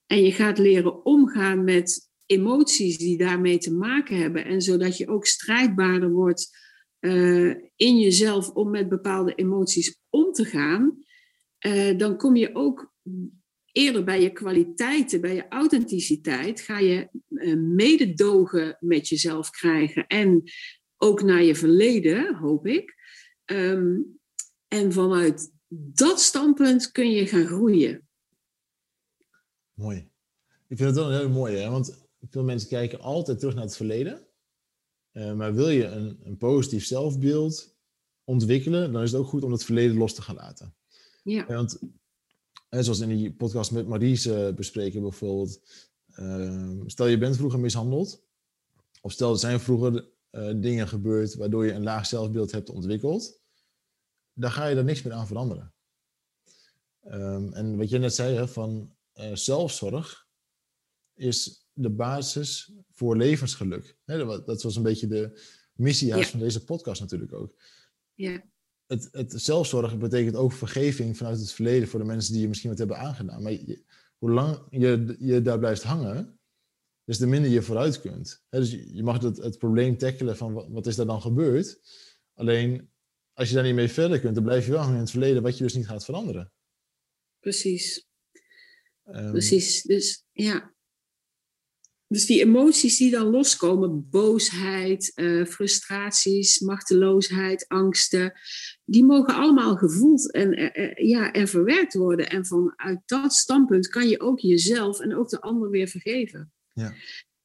[0.05, 4.45] en je gaat leren omgaan met emoties die daarmee te maken hebben.
[4.45, 6.57] En zodat je ook strijdbaarder wordt
[6.99, 11.03] uh, in jezelf om met bepaalde emoties om te gaan.
[11.65, 12.93] Uh, dan kom je ook
[13.71, 16.61] eerder bij je kwaliteiten, bij je authenticiteit.
[16.61, 20.07] Ga je uh, mededogen met jezelf krijgen.
[20.07, 20.43] En
[20.97, 22.95] ook naar je verleden, hoop ik.
[23.45, 24.19] Um,
[24.67, 28.07] en vanuit dat standpunt kun je gaan groeien.
[29.73, 29.97] Mooi.
[30.67, 31.69] Ik vind het wel heel mooi, hè?
[31.69, 34.26] want veel mensen kijken altijd terug naar het verleden.
[35.17, 37.75] Uh, maar wil je een, een, positief zelfbeeld
[38.23, 40.75] ontwikkelen, dan is het ook goed om het verleden los te gaan laten.
[41.23, 41.45] Ja.
[41.45, 41.79] want
[42.69, 45.61] zoals in die podcast met Maries bespreken bijvoorbeeld,
[46.19, 48.23] uh, stel je bent vroeger mishandeld,
[49.01, 50.09] of stel er zijn vroeger
[50.55, 53.41] dingen gebeurd waardoor je een laag zelfbeeld hebt ontwikkeld,
[54.33, 55.73] dan ga je er niks meer aan veranderen.
[57.01, 60.27] Ehm, en wat je net zei, hè, van uh, zelfzorg
[61.13, 63.97] is de basis voor levensgeluk.
[64.05, 65.41] Dat was een beetje de
[65.73, 66.21] missie ja.
[66.21, 67.55] van deze podcast natuurlijk ook.
[68.13, 68.43] Ja.
[68.85, 72.69] Het, het zelfzorg betekent ook vergeving vanuit het verleden voor de mensen die je misschien
[72.69, 73.41] wat hebben aangedaan.
[73.41, 73.57] Maar
[74.17, 76.39] hoe lang je, je daar blijft hangen,
[77.03, 78.43] dus de minder je vooruit kunt.
[78.49, 81.79] dus je mag het, het probleem tackelen van wat, wat is er dan gebeurd.
[82.33, 82.89] Alleen
[83.33, 85.43] als je daar niet mee verder kunt, dan blijf je wel hangen in het verleden
[85.43, 86.51] wat je dus niet gaat veranderen.
[87.39, 88.07] Precies.
[89.03, 89.81] Um, Precies.
[89.81, 90.75] Dus ja.
[92.09, 98.33] Dus die emoties die dan loskomen, boosheid, uh, frustraties, machteloosheid, angsten,
[98.85, 102.29] die mogen allemaal gevoeld en, uh, ja, en verwerkt worden.
[102.29, 106.51] En vanuit dat standpunt kan je ook jezelf en ook de ander weer vergeven.
[106.73, 106.93] Ja.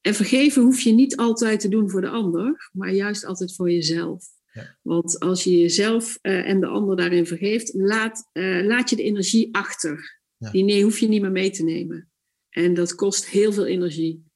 [0.01, 3.71] En vergeven hoef je niet altijd te doen voor de ander, maar juist altijd voor
[3.71, 4.25] jezelf.
[4.53, 4.79] Ja.
[4.83, 8.29] Want als je jezelf uh, en de ander daarin vergeeft, laat,
[8.63, 10.21] laat je de energie achter.
[10.37, 10.51] Ja.
[10.51, 12.11] Die nee, hoef je niet meer mee te nemen.
[12.49, 14.31] En dat kost heel veel energie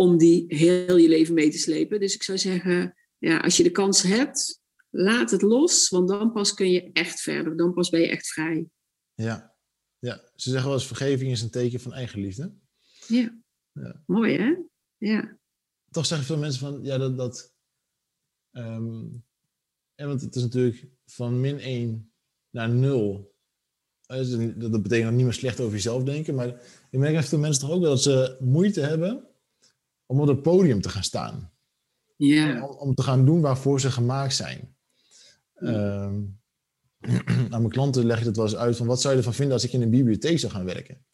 [0.00, 2.00] om die heel je leven mee te slepen.
[2.00, 6.32] Dus ik zou zeggen, ja, als je de kans hebt, laat het los, want dan
[6.32, 7.56] pas kun je echt verder.
[7.56, 8.68] Dan pas ben je echt vrij.
[9.14, 9.56] Ja,
[9.98, 10.30] ja.
[10.34, 12.54] ze zeggen wel eens vergeving is een teken van eigenliefde.
[13.06, 13.40] Ja.
[13.72, 14.02] Ja.
[14.06, 14.54] Mooi, hè?
[14.96, 15.38] Ja.
[15.90, 17.16] Toch zeggen veel mensen van, ja, dat...
[17.16, 17.54] dat
[18.50, 19.24] um,
[19.94, 22.12] en want het is natuurlijk van min 1
[22.50, 23.34] naar 0.
[24.56, 26.48] Dat betekent niet meer slecht over jezelf denken, maar
[26.90, 29.29] ik merk echt veel mensen toch ook wel dat ze moeite hebben
[30.10, 31.52] om op het podium te gaan staan.
[32.62, 34.76] Om, om te gaan doen waarvoor ze gemaakt zijn.
[35.54, 36.40] Um,
[37.50, 39.54] aan mijn klanten leg je het wel eens uit van wat zou je ervan vinden
[39.54, 41.04] als ik in een bibliotheek zou gaan werken?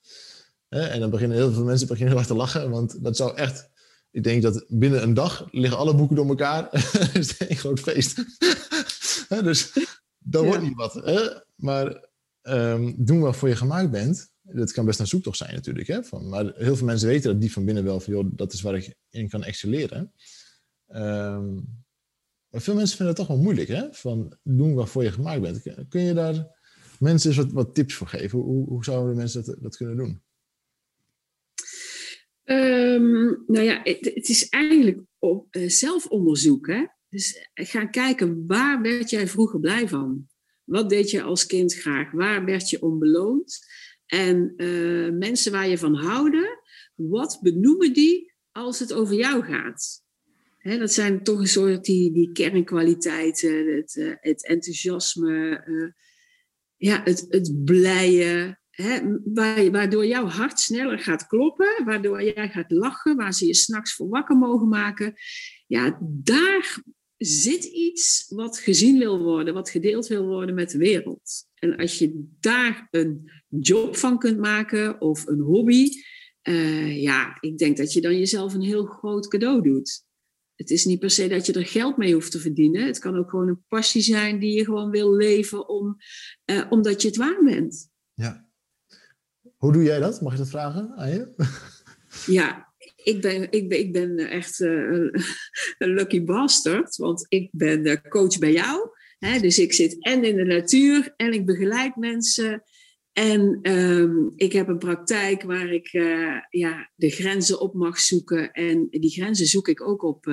[0.68, 3.70] En dan beginnen heel veel mensen beginnen heel hard te lachen, want dat zou echt.
[4.10, 6.68] Ik denk dat binnen een dag liggen alle boeken door elkaar.
[6.70, 8.24] Het is een groot feest.
[9.28, 9.72] dus
[10.18, 10.94] dat wordt niet wat.
[11.54, 12.08] Maar
[12.42, 15.86] um, doen waarvoor je gemaakt bent, dat kan best een zoektocht zijn natuurlijk.
[15.86, 16.04] Hè?
[16.04, 18.60] Van, maar heel veel mensen weten dat die van binnen wel van, joh, dat is
[18.60, 20.12] waar ik in kan excelleren.
[20.88, 21.84] Um,
[22.48, 23.92] maar veel mensen vinden het toch wel moeilijk, hè?
[23.92, 25.62] Van doen waarvoor je gemaakt bent.
[25.88, 26.46] Kun je daar
[26.98, 28.38] mensen eens wat, tips voor geven?
[28.38, 30.22] Hoe, hoe zouden mensen dat, kunnen doen?
[32.44, 36.66] Um, nou ja, het, is eigenlijk op, uh, zelfonderzoek.
[36.66, 36.86] Hè?
[37.08, 40.28] Dus ga kijken, waar werd jij vroeger blij van?
[40.64, 42.10] Wat deed je als kind graag?
[42.10, 43.58] Waar werd je onbeloond?
[44.06, 46.60] En uh, mensen waar je van houden,
[46.94, 50.04] wat benoemen die als het over jou gaat?
[50.62, 55.64] Dat zijn toch een soort die, die kernkwaliteiten, het, uh, het enthousiasme,
[56.76, 59.00] ja, het, het blije, Hè,
[59.70, 64.08] waardoor jouw hart sneller gaat kloppen, waardoor jij gaat lachen, waar ze je s'nachts voor
[64.08, 65.14] wakker mogen maken.
[65.66, 66.82] Ja, daar
[67.16, 71.46] zit iets wat gezien wil worden, wat gedeeld wil worden met de wereld.
[71.54, 75.88] En als je daar een job van kunt maken of een hobby,
[76.42, 80.04] uh, ja, ik denk dat je dan jezelf een heel groot cadeau doet.
[80.54, 82.86] Het is niet per se dat je er geld mee hoeft te verdienen.
[82.86, 85.96] Het kan ook gewoon een passie zijn die je gewoon wil leven om,
[86.44, 87.90] uh, omdat je het waar bent.
[88.14, 88.48] Ja.
[89.56, 90.20] Hoe doe jij dat?
[90.20, 91.34] Mag je dat vragen aan je?
[92.26, 92.65] Ja,
[93.06, 94.70] ik ben, ik ben, ik ben echt uh,
[95.78, 98.88] een lucky bastard, want ik ben uh, coach bij jou.
[99.18, 102.62] Hè, dus ik zit en in de natuur en ik begeleid mensen.
[103.12, 108.52] En um, ik heb een praktijk waar ik uh, ja, de grenzen op mag zoeken.
[108.52, 110.26] En die grenzen zoek ik ook op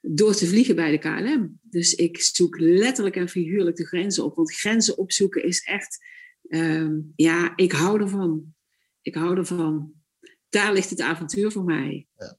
[0.00, 1.58] door te vliegen bij de KLM.
[1.62, 4.36] Dus ik zoek letterlijk en figuurlijk de grenzen op.
[4.36, 5.98] Want grenzen opzoeken is echt
[6.48, 8.54] um, ja, ik hou ervan.
[9.02, 9.97] Ik hou ervan.
[10.48, 12.06] Daar ligt het avontuur voor mij.
[12.16, 12.38] Ja.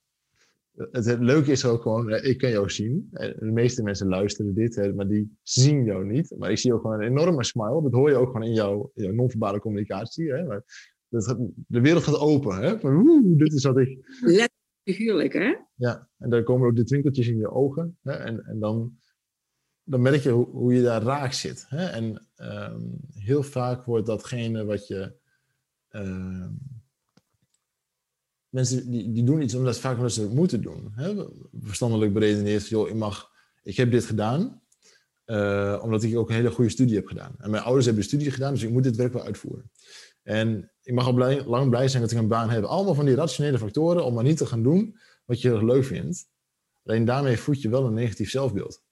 [0.91, 3.07] Het, het, leuke is ook gewoon, ik kan jou zien.
[3.12, 6.36] De meeste mensen luisteren dit, maar die zien jou niet.
[6.38, 7.82] Maar ik zie ook gewoon een enorme smile.
[7.82, 10.32] Dat hoor je ook gewoon in jouw, jouw non-verbale communicatie.
[10.32, 10.43] Hè?
[10.43, 10.64] Maar
[11.68, 12.57] de wereld gaat open.
[12.57, 12.80] Hè?
[12.80, 13.88] Van, woe, dit is wat ik...
[14.22, 14.53] Letterlijk
[14.84, 15.55] figuurlijk, hè?
[15.76, 17.97] Ja, en dan komen ook de twinkeltjes in je ogen.
[18.01, 18.14] Hè?
[18.14, 18.97] En, en dan
[19.89, 21.66] dan merk je hoe, hoe je daar raak zit.
[21.68, 21.86] Hè?
[21.86, 25.14] En um, heel vaak wordt datgene wat je.
[25.91, 26.47] Uh,
[28.50, 30.91] mensen die, die doen iets omdat vaak omdat ze het moeten doen.
[30.95, 31.26] Hè?
[31.62, 33.32] Verstandelijk beredeneerd, joh, ik mag,
[33.64, 34.62] ik heb dit gedaan.
[35.26, 37.36] Uh, omdat ik ook een hele goede studie heb gedaan.
[37.38, 39.72] En mijn ouders hebben de studie gedaan, dus ik moet dit werk wel uitvoeren.
[40.24, 42.64] En ik mag al blij, lang blij zijn dat ik een baan heb.
[42.64, 46.30] Allemaal van die rationele factoren om maar niet te gaan doen wat je leuk vindt.
[46.84, 48.84] Alleen daarmee voed je wel een negatief zelfbeeld.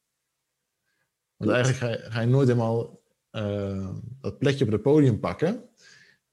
[1.36, 3.02] Want eigenlijk ga je, ga je nooit helemaal
[3.32, 5.70] uh, dat plekje op het podium pakken.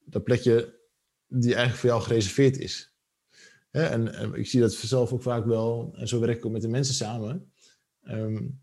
[0.05, 0.79] Dat plekje
[1.27, 2.93] die eigenlijk voor jou gereserveerd is.
[3.75, 3.85] Hè?
[3.85, 6.62] En, en, ik zie dat zelf ook vaak wel, en zo werk ik ook met
[6.62, 7.53] de mensen samen.
[8.03, 8.62] Um,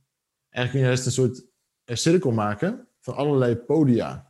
[0.49, 1.45] eigenlijk kun je juist een soort
[1.85, 4.27] een cirkel maken van allerlei podia.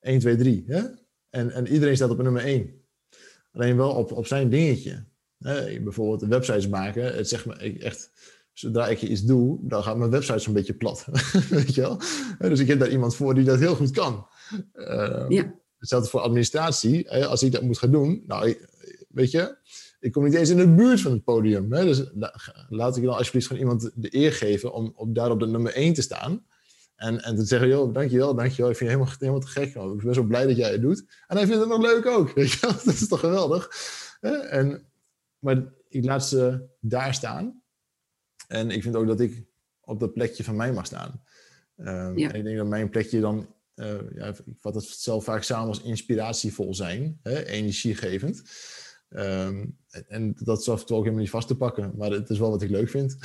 [0.00, 0.64] 1, 2, 3.
[0.66, 0.82] Hè?
[1.30, 2.84] En, en iedereen staat op nummer 1.
[3.52, 5.04] Alleen wel op, op zijn dingetje.
[5.38, 5.80] Hè?
[5.80, 7.14] Bijvoorbeeld websites maken.
[7.14, 8.10] Het zegt me echt,
[8.52, 11.06] zodra ik iets doe, dan gaat mijn website zo'n beetje plat.
[11.50, 12.00] Weet je wel?
[12.38, 14.26] Dus ik heb daar iemand voor die dat heel goed kan.
[14.74, 15.54] Uh, ja.
[15.78, 17.10] Hetzelfde voor administratie.
[17.26, 18.56] Als ik dat moet gaan doen, nou,
[19.08, 19.56] weet je,
[20.00, 21.72] ik kom niet eens in de buurt van het podium.
[21.72, 21.84] Hè?
[21.84, 22.10] Dus
[22.68, 25.72] laat ik dan alsjeblieft gewoon iemand de eer geven om, om daar op de nummer
[25.72, 26.46] 1 te staan.
[26.96, 28.70] En, en te zeggen, joh, dankjewel, dankjewel.
[28.70, 29.74] Ik vind je helemaal, helemaal te gek.
[29.74, 29.92] Man.
[29.92, 31.04] Ik ben zo blij dat jij het doet.
[31.26, 32.32] En hij vindt het nog leuk ook.
[32.34, 32.60] Weet je?
[32.60, 33.70] Dat is toch geweldig?
[34.50, 34.86] En,
[35.38, 37.62] maar ik laat ze daar staan.
[38.48, 39.44] En ik vind ook dat ik
[39.80, 41.22] op dat plekje van mij mag staan.
[41.76, 45.42] Um, En ik denk dat mijn plekje dan, uh, ja, ik vat het zelf vaak
[45.42, 48.42] samen als inspiratievol zijn, hè, energiegevend.
[49.08, 49.78] Um,
[50.08, 52.38] en dat is af en toe ook helemaal niet vast te pakken, maar het is
[52.38, 53.18] wel wat ik leuk vind.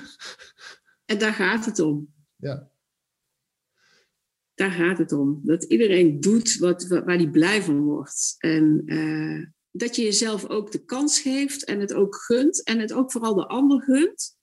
[1.10, 2.14] en daar gaat het om.
[2.36, 2.70] Ja.
[4.54, 5.40] Daar gaat het om.
[5.42, 8.34] Dat iedereen doet wat, waar hij blij van wordt.
[8.38, 12.62] En uh, dat je jezelf ook de kans geeft en het ook gunt.
[12.62, 14.36] En het ook vooral de ander gunt.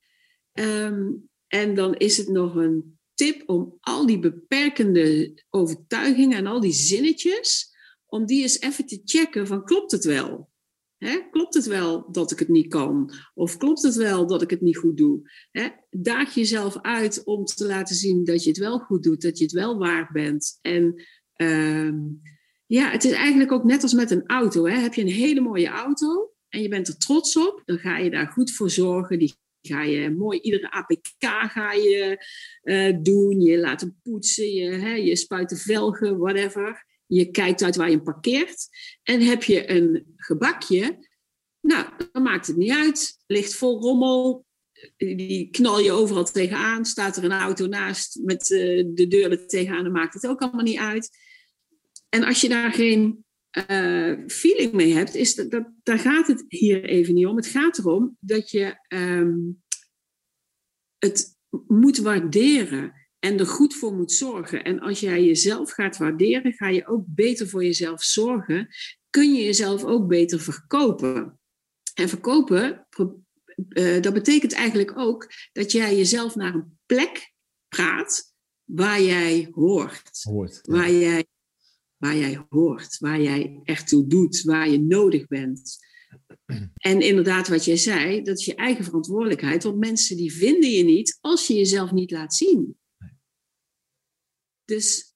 [0.54, 6.60] Um, en dan is het nog een tip om al die beperkende overtuigingen en al
[6.60, 7.73] die zinnetjes
[8.14, 10.52] om die eens even te checken van klopt het wel?
[11.32, 13.14] klopt het wel dat ik het niet kan?
[13.34, 15.32] Of klopt het wel dat ik het niet goed doe?
[15.90, 19.44] daag jezelf uit om te laten zien dat je het wel goed doet, dat je
[19.44, 20.60] het wel waard bent.
[20.62, 21.04] En
[21.38, 21.94] uh,
[22.66, 24.66] ja, het is eigenlijk ook net als met een auto.
[24.66, 28.10] Heb je een hele mooie auto en je bent er trots op, dan ga je
[28.10, 29.20] daar goed voor zorgen.
[29.20, 32.26] Die ga je mooi, iedere APK ga je
[32.64, 33.42] uh, doen.
[33.42, 36.92] Je laat hem poetsen, je, hè, je spuit de velgen, whatever.
[37.06, 38.68] Je kijkt uit waar je parkeert.
[39.04, 41.08] En heb je een gebakje,
[41.62, 43.24] nou, dan maakt het niet uit.
[43.28, 44.46] Ligt vol rommel,
[44.98, 46.86] die knal je overal tegenaan.
[46.86, 50.42] Staat er een auto naast met uh, de deur er tegenaan, dan maakt het ook
[50.42, 51.10] allemaal niet uit.
[52.10, 53.26] En als je daar geen
[53.70, 57.36] uh, feeling mee hebt, is dat, dat, daar gaat het hier even niet om.
[57.36, 59.64] Het gaat erom dat je um,
[60.98, 61.38] het
[61.68, 64.64] moet waarderen en er goed voor moet zorgen.
[64.64, 68.68] En als jij jezelf gaat waarderen, ga je ook beter voor jezelf zorgen.
[69.10, 71.40] Kun je jezelf ook beter verkopen.
[71.94, 72.88] En verkopen,
[73.70, 77.34] uh, dat betekent eigenlijk ook dat jij jezelf naar een plek
[77.68, 80.24] praat waar jij hoort.
[80.24, 81.26] hoort Waar, jij,
[81.98, 85.78] waar jij hoort, waar jij echt toe doet, waar je nodig bent.
[86.74, 89.64] En inderdaad, wat jij zei, dat is je eigen verantwoordelijkheid.
[89.64, 92.82] Want mensen die vinden je niet als je jezelf niet laat zien.
[94.66, 95.14] Dus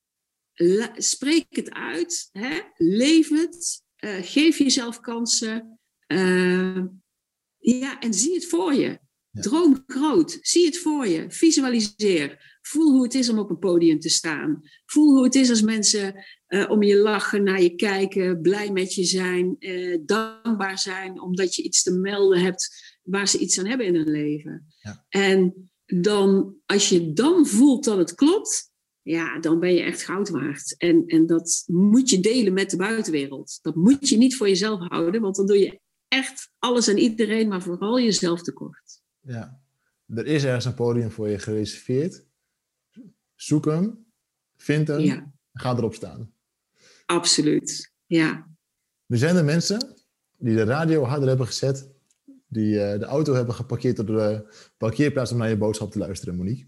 [0.95, 2.59] spreek het uit, hè?
[2.75, 5.79] leef het, uh, geef jezelf kansen.
[6.07, 6.83] Uh,
[7.57, 8.99] ja, en zie het voor je.
[9.31, 12.57] Droom groot, zie het voor je, visualiseer.
[12.61, 14.61] Voel hoe het is om op een podium te staan.
[14.85, 18.93] Voel hoe het is als mensen uh, om je lachen, naar je kijken, blij met
[18.93, 19.57] je zijn,
[20.05, 24.11] dankbaar zijn omdat je iets te melden hebt waar ze iets aan hebben in hun
[24.11, 24.73] leven.
[24.79, 25.05] Ja.
[25.09, 28.71] En dan, als je dan voelt dat het klopt,
[29.07, 30.75] ja, dan ben je echt goud waard.
[30.77, 33.59] En, en dat moet je delen met de buitenwereld.
[33.61, 37.47] Dat moet je niet voor jezelf houden, want dan doe je echt alles en iedereen,
[37.47, 39.01] maar vooral jezelf tekort.
[39.19, 39.61] Ja,
[40.07, 42.25] er is ergens een podium voor je gereserveerd.
[43.35, 44.05] Zoek hem,
[44.57, 45.31] vind hem, ja.
[45.53, 46.33] ga erop staan.
[47.05, 48.47] Absoluut, ja.
[49.07, 49.95] Er zijn er mensen
[50.37, 51.89] die de radio harder hebben gezet,
[52.47, 56.35] die uh, de auto hebben geparkeerd op de parkeerplaats om naar je boodschap te luisteren,
[56.35, 56.67] Monique.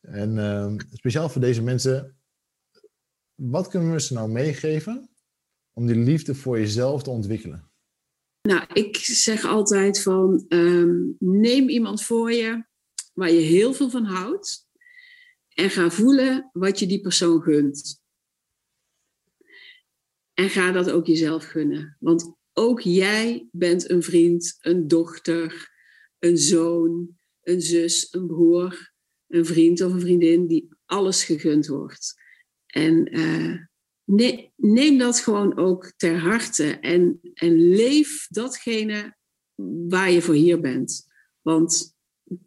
[0.00, 2.18] En uh, speciaal voor deze mensen,
[3.34, 5.10] wat kunnen we ze nou meegeven
[5.72, 7.70] om die liefde voor jezelf te ontwikkelen?
[8.42, 12.64] Nou, ik zeg altijd van um, neem iemand voor je
[13.14, 14.68] waar je heel veel van houdt
[15.48, 18.02] en ga voelen wat je die persoon gunt.
[20.34, 21.96] En ga dat ook jezelf gunnen.
[22.00, 25.70] Want ook jij bent een vriend, een dochter,
[26.18, 28.89] een zoon, een zus, een broer
[29.30, 32.14] een vriend of een vriendin die alles gegund wordt.
[32.66, 33.56] En uh,
[34.56, 39.16] neem dat gewoon ook ter harte en, en leef datgene
[39.88, 41.06] waar je voor hier bent.
[41.40, 41.94] Want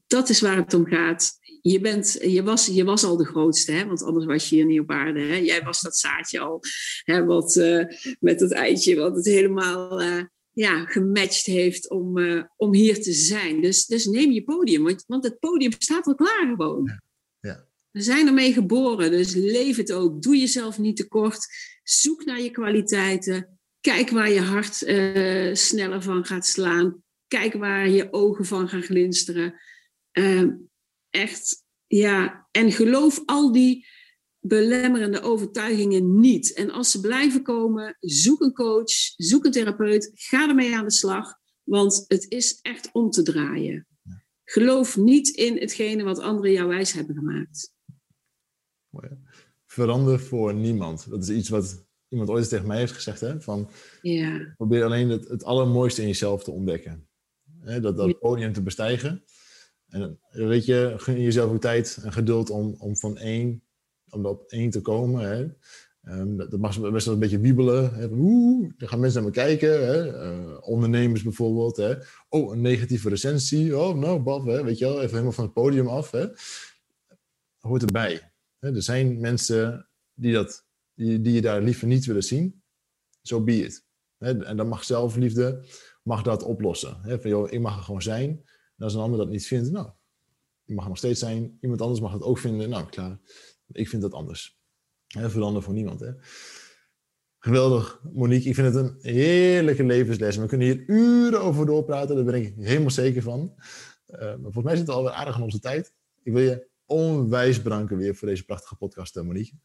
[0.08, 1.32] dat is waar het om gaat.
[1.62, 3.86] Je, bent, je, was, je was al de grootste, hè?
[3.86, 5.20] want anders was je hier niet op aarde.
[5.20, 5.36] Hè?
[5.36, 6.60] Jij was dat zaadje al,
[7.04, 7.26] hè?
[7.26, 7.86] Wat, uh,
[8.20, 10.24] met dat eitje, wat het helemaal uh,
[10.54, 13.62] ja, gematcht heeft om, uh, om hier te zijn.
[13.62, 16.86] Dus, dus neem je podium, want, want het podium staat al klaar gewoon.
[16.86, 17.02] Ja.
[17.40, 17.68] ja.
[17.92, 20.22] We zijn ermee geboren, dus leef het ook.
[20.22, 21.48] Doe jezelf niet tekort.
[21.84, 23.60] Zoek naar je kwaliteiten.
[23.82, 27.04] Kijk waar je hart uh, sneller van gaat slaan.
[27.28, 29.62] Kijk waar je ogen van gaan glinsteren.
[30.12, 30.50] Uh,
[31.10, 32.48] echt, ja.
[32.52, 33.88] En geloof al die
[34.46, 36.54] belemmerende overtuigingen niet.
[36.54, 40.92] En als ze blijven komen, zoek een coach, zoek een therapeut, ga ermee aan de
[40.92, 41.34] slag,
[41.64, 43.88] want het is echt om te draaien.
[44.44, 47.74] Geloof niet in hetgene wat anderen jou wijs hebben gemaakt.
[49.66, 51.10] Verander voor niemand.
[51.10, 53.20] Dat is iets wat iemand ooit eens tegen mij heeft gezegd.
[53.20, 53.42] Hè?
[53.42, 53.70] Van,
[54.02, 54.54] ja.
[54.58, 57.08] Probeer alleen het, het allermooiste in jezelf te ontdekken.
[57.60, 57.80] Hè?
[57.80, 59.24] Dat, dat podium te bestijgen.
[59.88, 63.64] En weet je, gun jezelf ook tijd en geduld om, om van één,
[64.14, 65.30] om op één te komen.
[65.30, 65.48] Hè?
[66.20, 67.94] Um, dat, mag best wel een beetje wiebelen.
[67.94, 68.08] Hè?
[68.12, 69.86] Oeh, dan gaan mensen naar me kijken.
[69.88, 70.28] Hè?
[70.32, 71.78] Uh, ondernemers bijvoorbeeld.
[71.78, 71.96] Hè?
[72.30, 73.78] Oh, een negatieve recensie.
[73.78, 74.64] Oh, nou, hè?
[74.64, 76.12] weet je wel, even helemaal van het podium af.
[76.12, 76.28] Hè?
[77.60, 78.32] Hoort erbij.
[78.60, 78.76] Hè?
[78.76, 82.62] Er zijn mensen die, dat, die, je daar liever niet willen zien.
[83.22, 83.80] Zo so be.
[84.18, 84.44] Hè?
[84.44, 85.66] En dan mag zelfliefde
[86.04, 86.98] mag dat oplossen.
[87.02, 87.20] Hè?
[87.20, 88.30] Van, joh, ik mag er gewoon zijn.
[88.78, 89.90] En als een ander dat niet vindt, nou,
[90.64, 91.58] je mag nog steeds zijn.
[91.62, 92.70] Iemand anders mag het ook vinden.
[92.70, 93.20] Nou, klaar.
[93.72, 94.58] Ik vind dat anders.
[95.08, 96.00] Hè, verander voor niemand.
[96.00, 96.12] Hè.
[97.40, 98.50] Geweldig, Monique.
[98.50, 100.38] Ik vind het een heerlijke levensles.
[100.38, 103.54] We kunnen hier uren over doorpraten, daar ben ik helemaal zeker van.
[104.08, 105.94] Uh, maar volgens mij zit het alweer aardig aan onze tijd.
[106.24, 109.58] Ik wil je onwijs bedanken weer voor deze prachtige podcast, eh, Monique.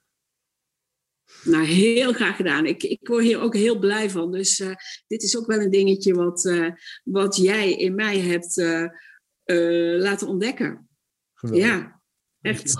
[1.44, 2.66] Nou, heel graag gedaan.
[2.66, 4.32] Ik, ik word hier ook heel blij van.
[4.32, 4.74] Dus uh,
[5.06, 6.70] dit is ook wel een dingetje wat, uh,
[7.04, 8.56] wat jij in mij hebt
[10.02, 10.88] laten ontdekken.
[11.34, 11.66] Geweldig.
[11.66, 12.02] Ja,
[12.40, 12.76] echt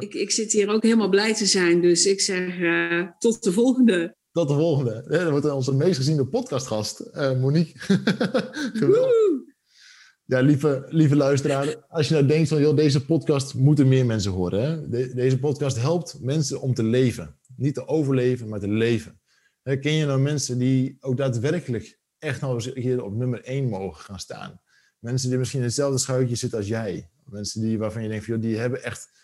[0.00, 1.80] ik, ik zit hier ook helemaal blij te zijn.
[1.80, 4.16] Dus ik zeg uh, tot de volgende.
[4.32, 5.04] Tot de volgende.
[5.08, 7.80] Ja, dat wordt onze meest geziene podcastgast, uh, Monique.
[10.24, 14.32] ja, lieve, lieve luisteraar, als je nou denkt van, joh, deze podcast moeten meer mensen
[14.32, 14.62] horen.
[14.62, 14.88] Hè?
[14.88, 17.38] De, deze podcast helpt mensen om te leven.
[17.56, 19.20] Niet te overleven, maar te leven.
[19.62, 24.04] Hè, ken je nou mensen die ook daadwerkelijk echt nou hier op nummer 1 mogen
[24.04, 24.60] gaan staan?
[24.98, 27.10] Mensen die misschien in hetzelfde schuitje zitten als jij.
[27.24, 29.19] Mensen die, waarvan je denkt, van, joh, die hebben echt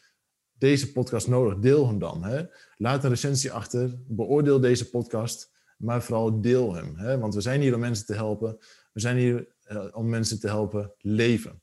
[0.58, 1.58] deze podcast nodig?
[1.58, 2.24] Deel hem dan.
[2.24, 2.42] Hè?
[2.76, 3.94] Laat een recensie achter.
[4.06, 5.54] Beoordeel deze podcast.
[5.76, 6.96] Maar vooral deel hem.
[6.96, 7.18] Hè?
[7.18, 8.56] Want we zijn hier om mensen te helpen.
[8.92, 11.62] We zijn hier uh, om mensen te helpen leven.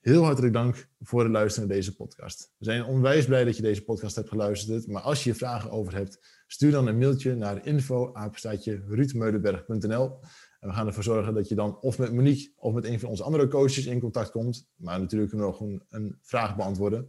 [0.00, 2.52] Heel hartelijk dank voor het luisteren naar deze podcast.
[2.58, 4.86] We zijn onwijs blij dat je deze podcast hebt geluisterd.
[4.86, 10.20] Maar als je hier vragen over hebt, stuur dan een mailtje naar info@ruudmeulenberg.nl.
[10.60, 13.08] En we gaan ervoor zorgen dat je dan of met Monique of met een van
[13.08, 14.68] onze andere coaches in contact komt.
[14.76, 17.08] Maar natuurlijk kunnen we nog een, een vraag beantwoorden.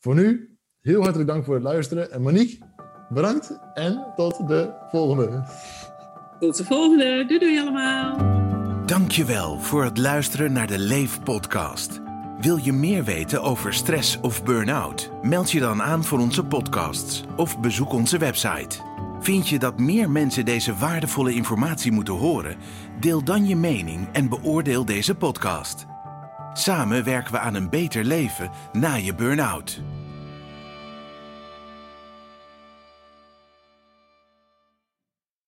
[0.00, 2.12] Voor nu, heel hartelijk dank voor het luisteren.
[2.12, 2.58] En Monique,
[3.08, 5.44] bedankt en tot de volgende.
[6.40, 7.24] Tot de volgende.
[7.26, 8.16] Doei doei allemaal.
[8.86, 12.00] Dankjewel voor het luisteren naar de Leef podcast.
[12.40, 15.10] Wil je meer weten over stress of burn-out?
[15.22, 18.76] Meld je dan aan voor onze podcasts of bezoek onze website.
[19.20, 22.56] Vind je dat meer mensen deze waardevolle informatie moeten horen?
[23.00, 25.86] Deel dan je mening en beoordeel deze podcast.
[26.58, 29.80] Samen werken we aan een beter leven na je burn-out.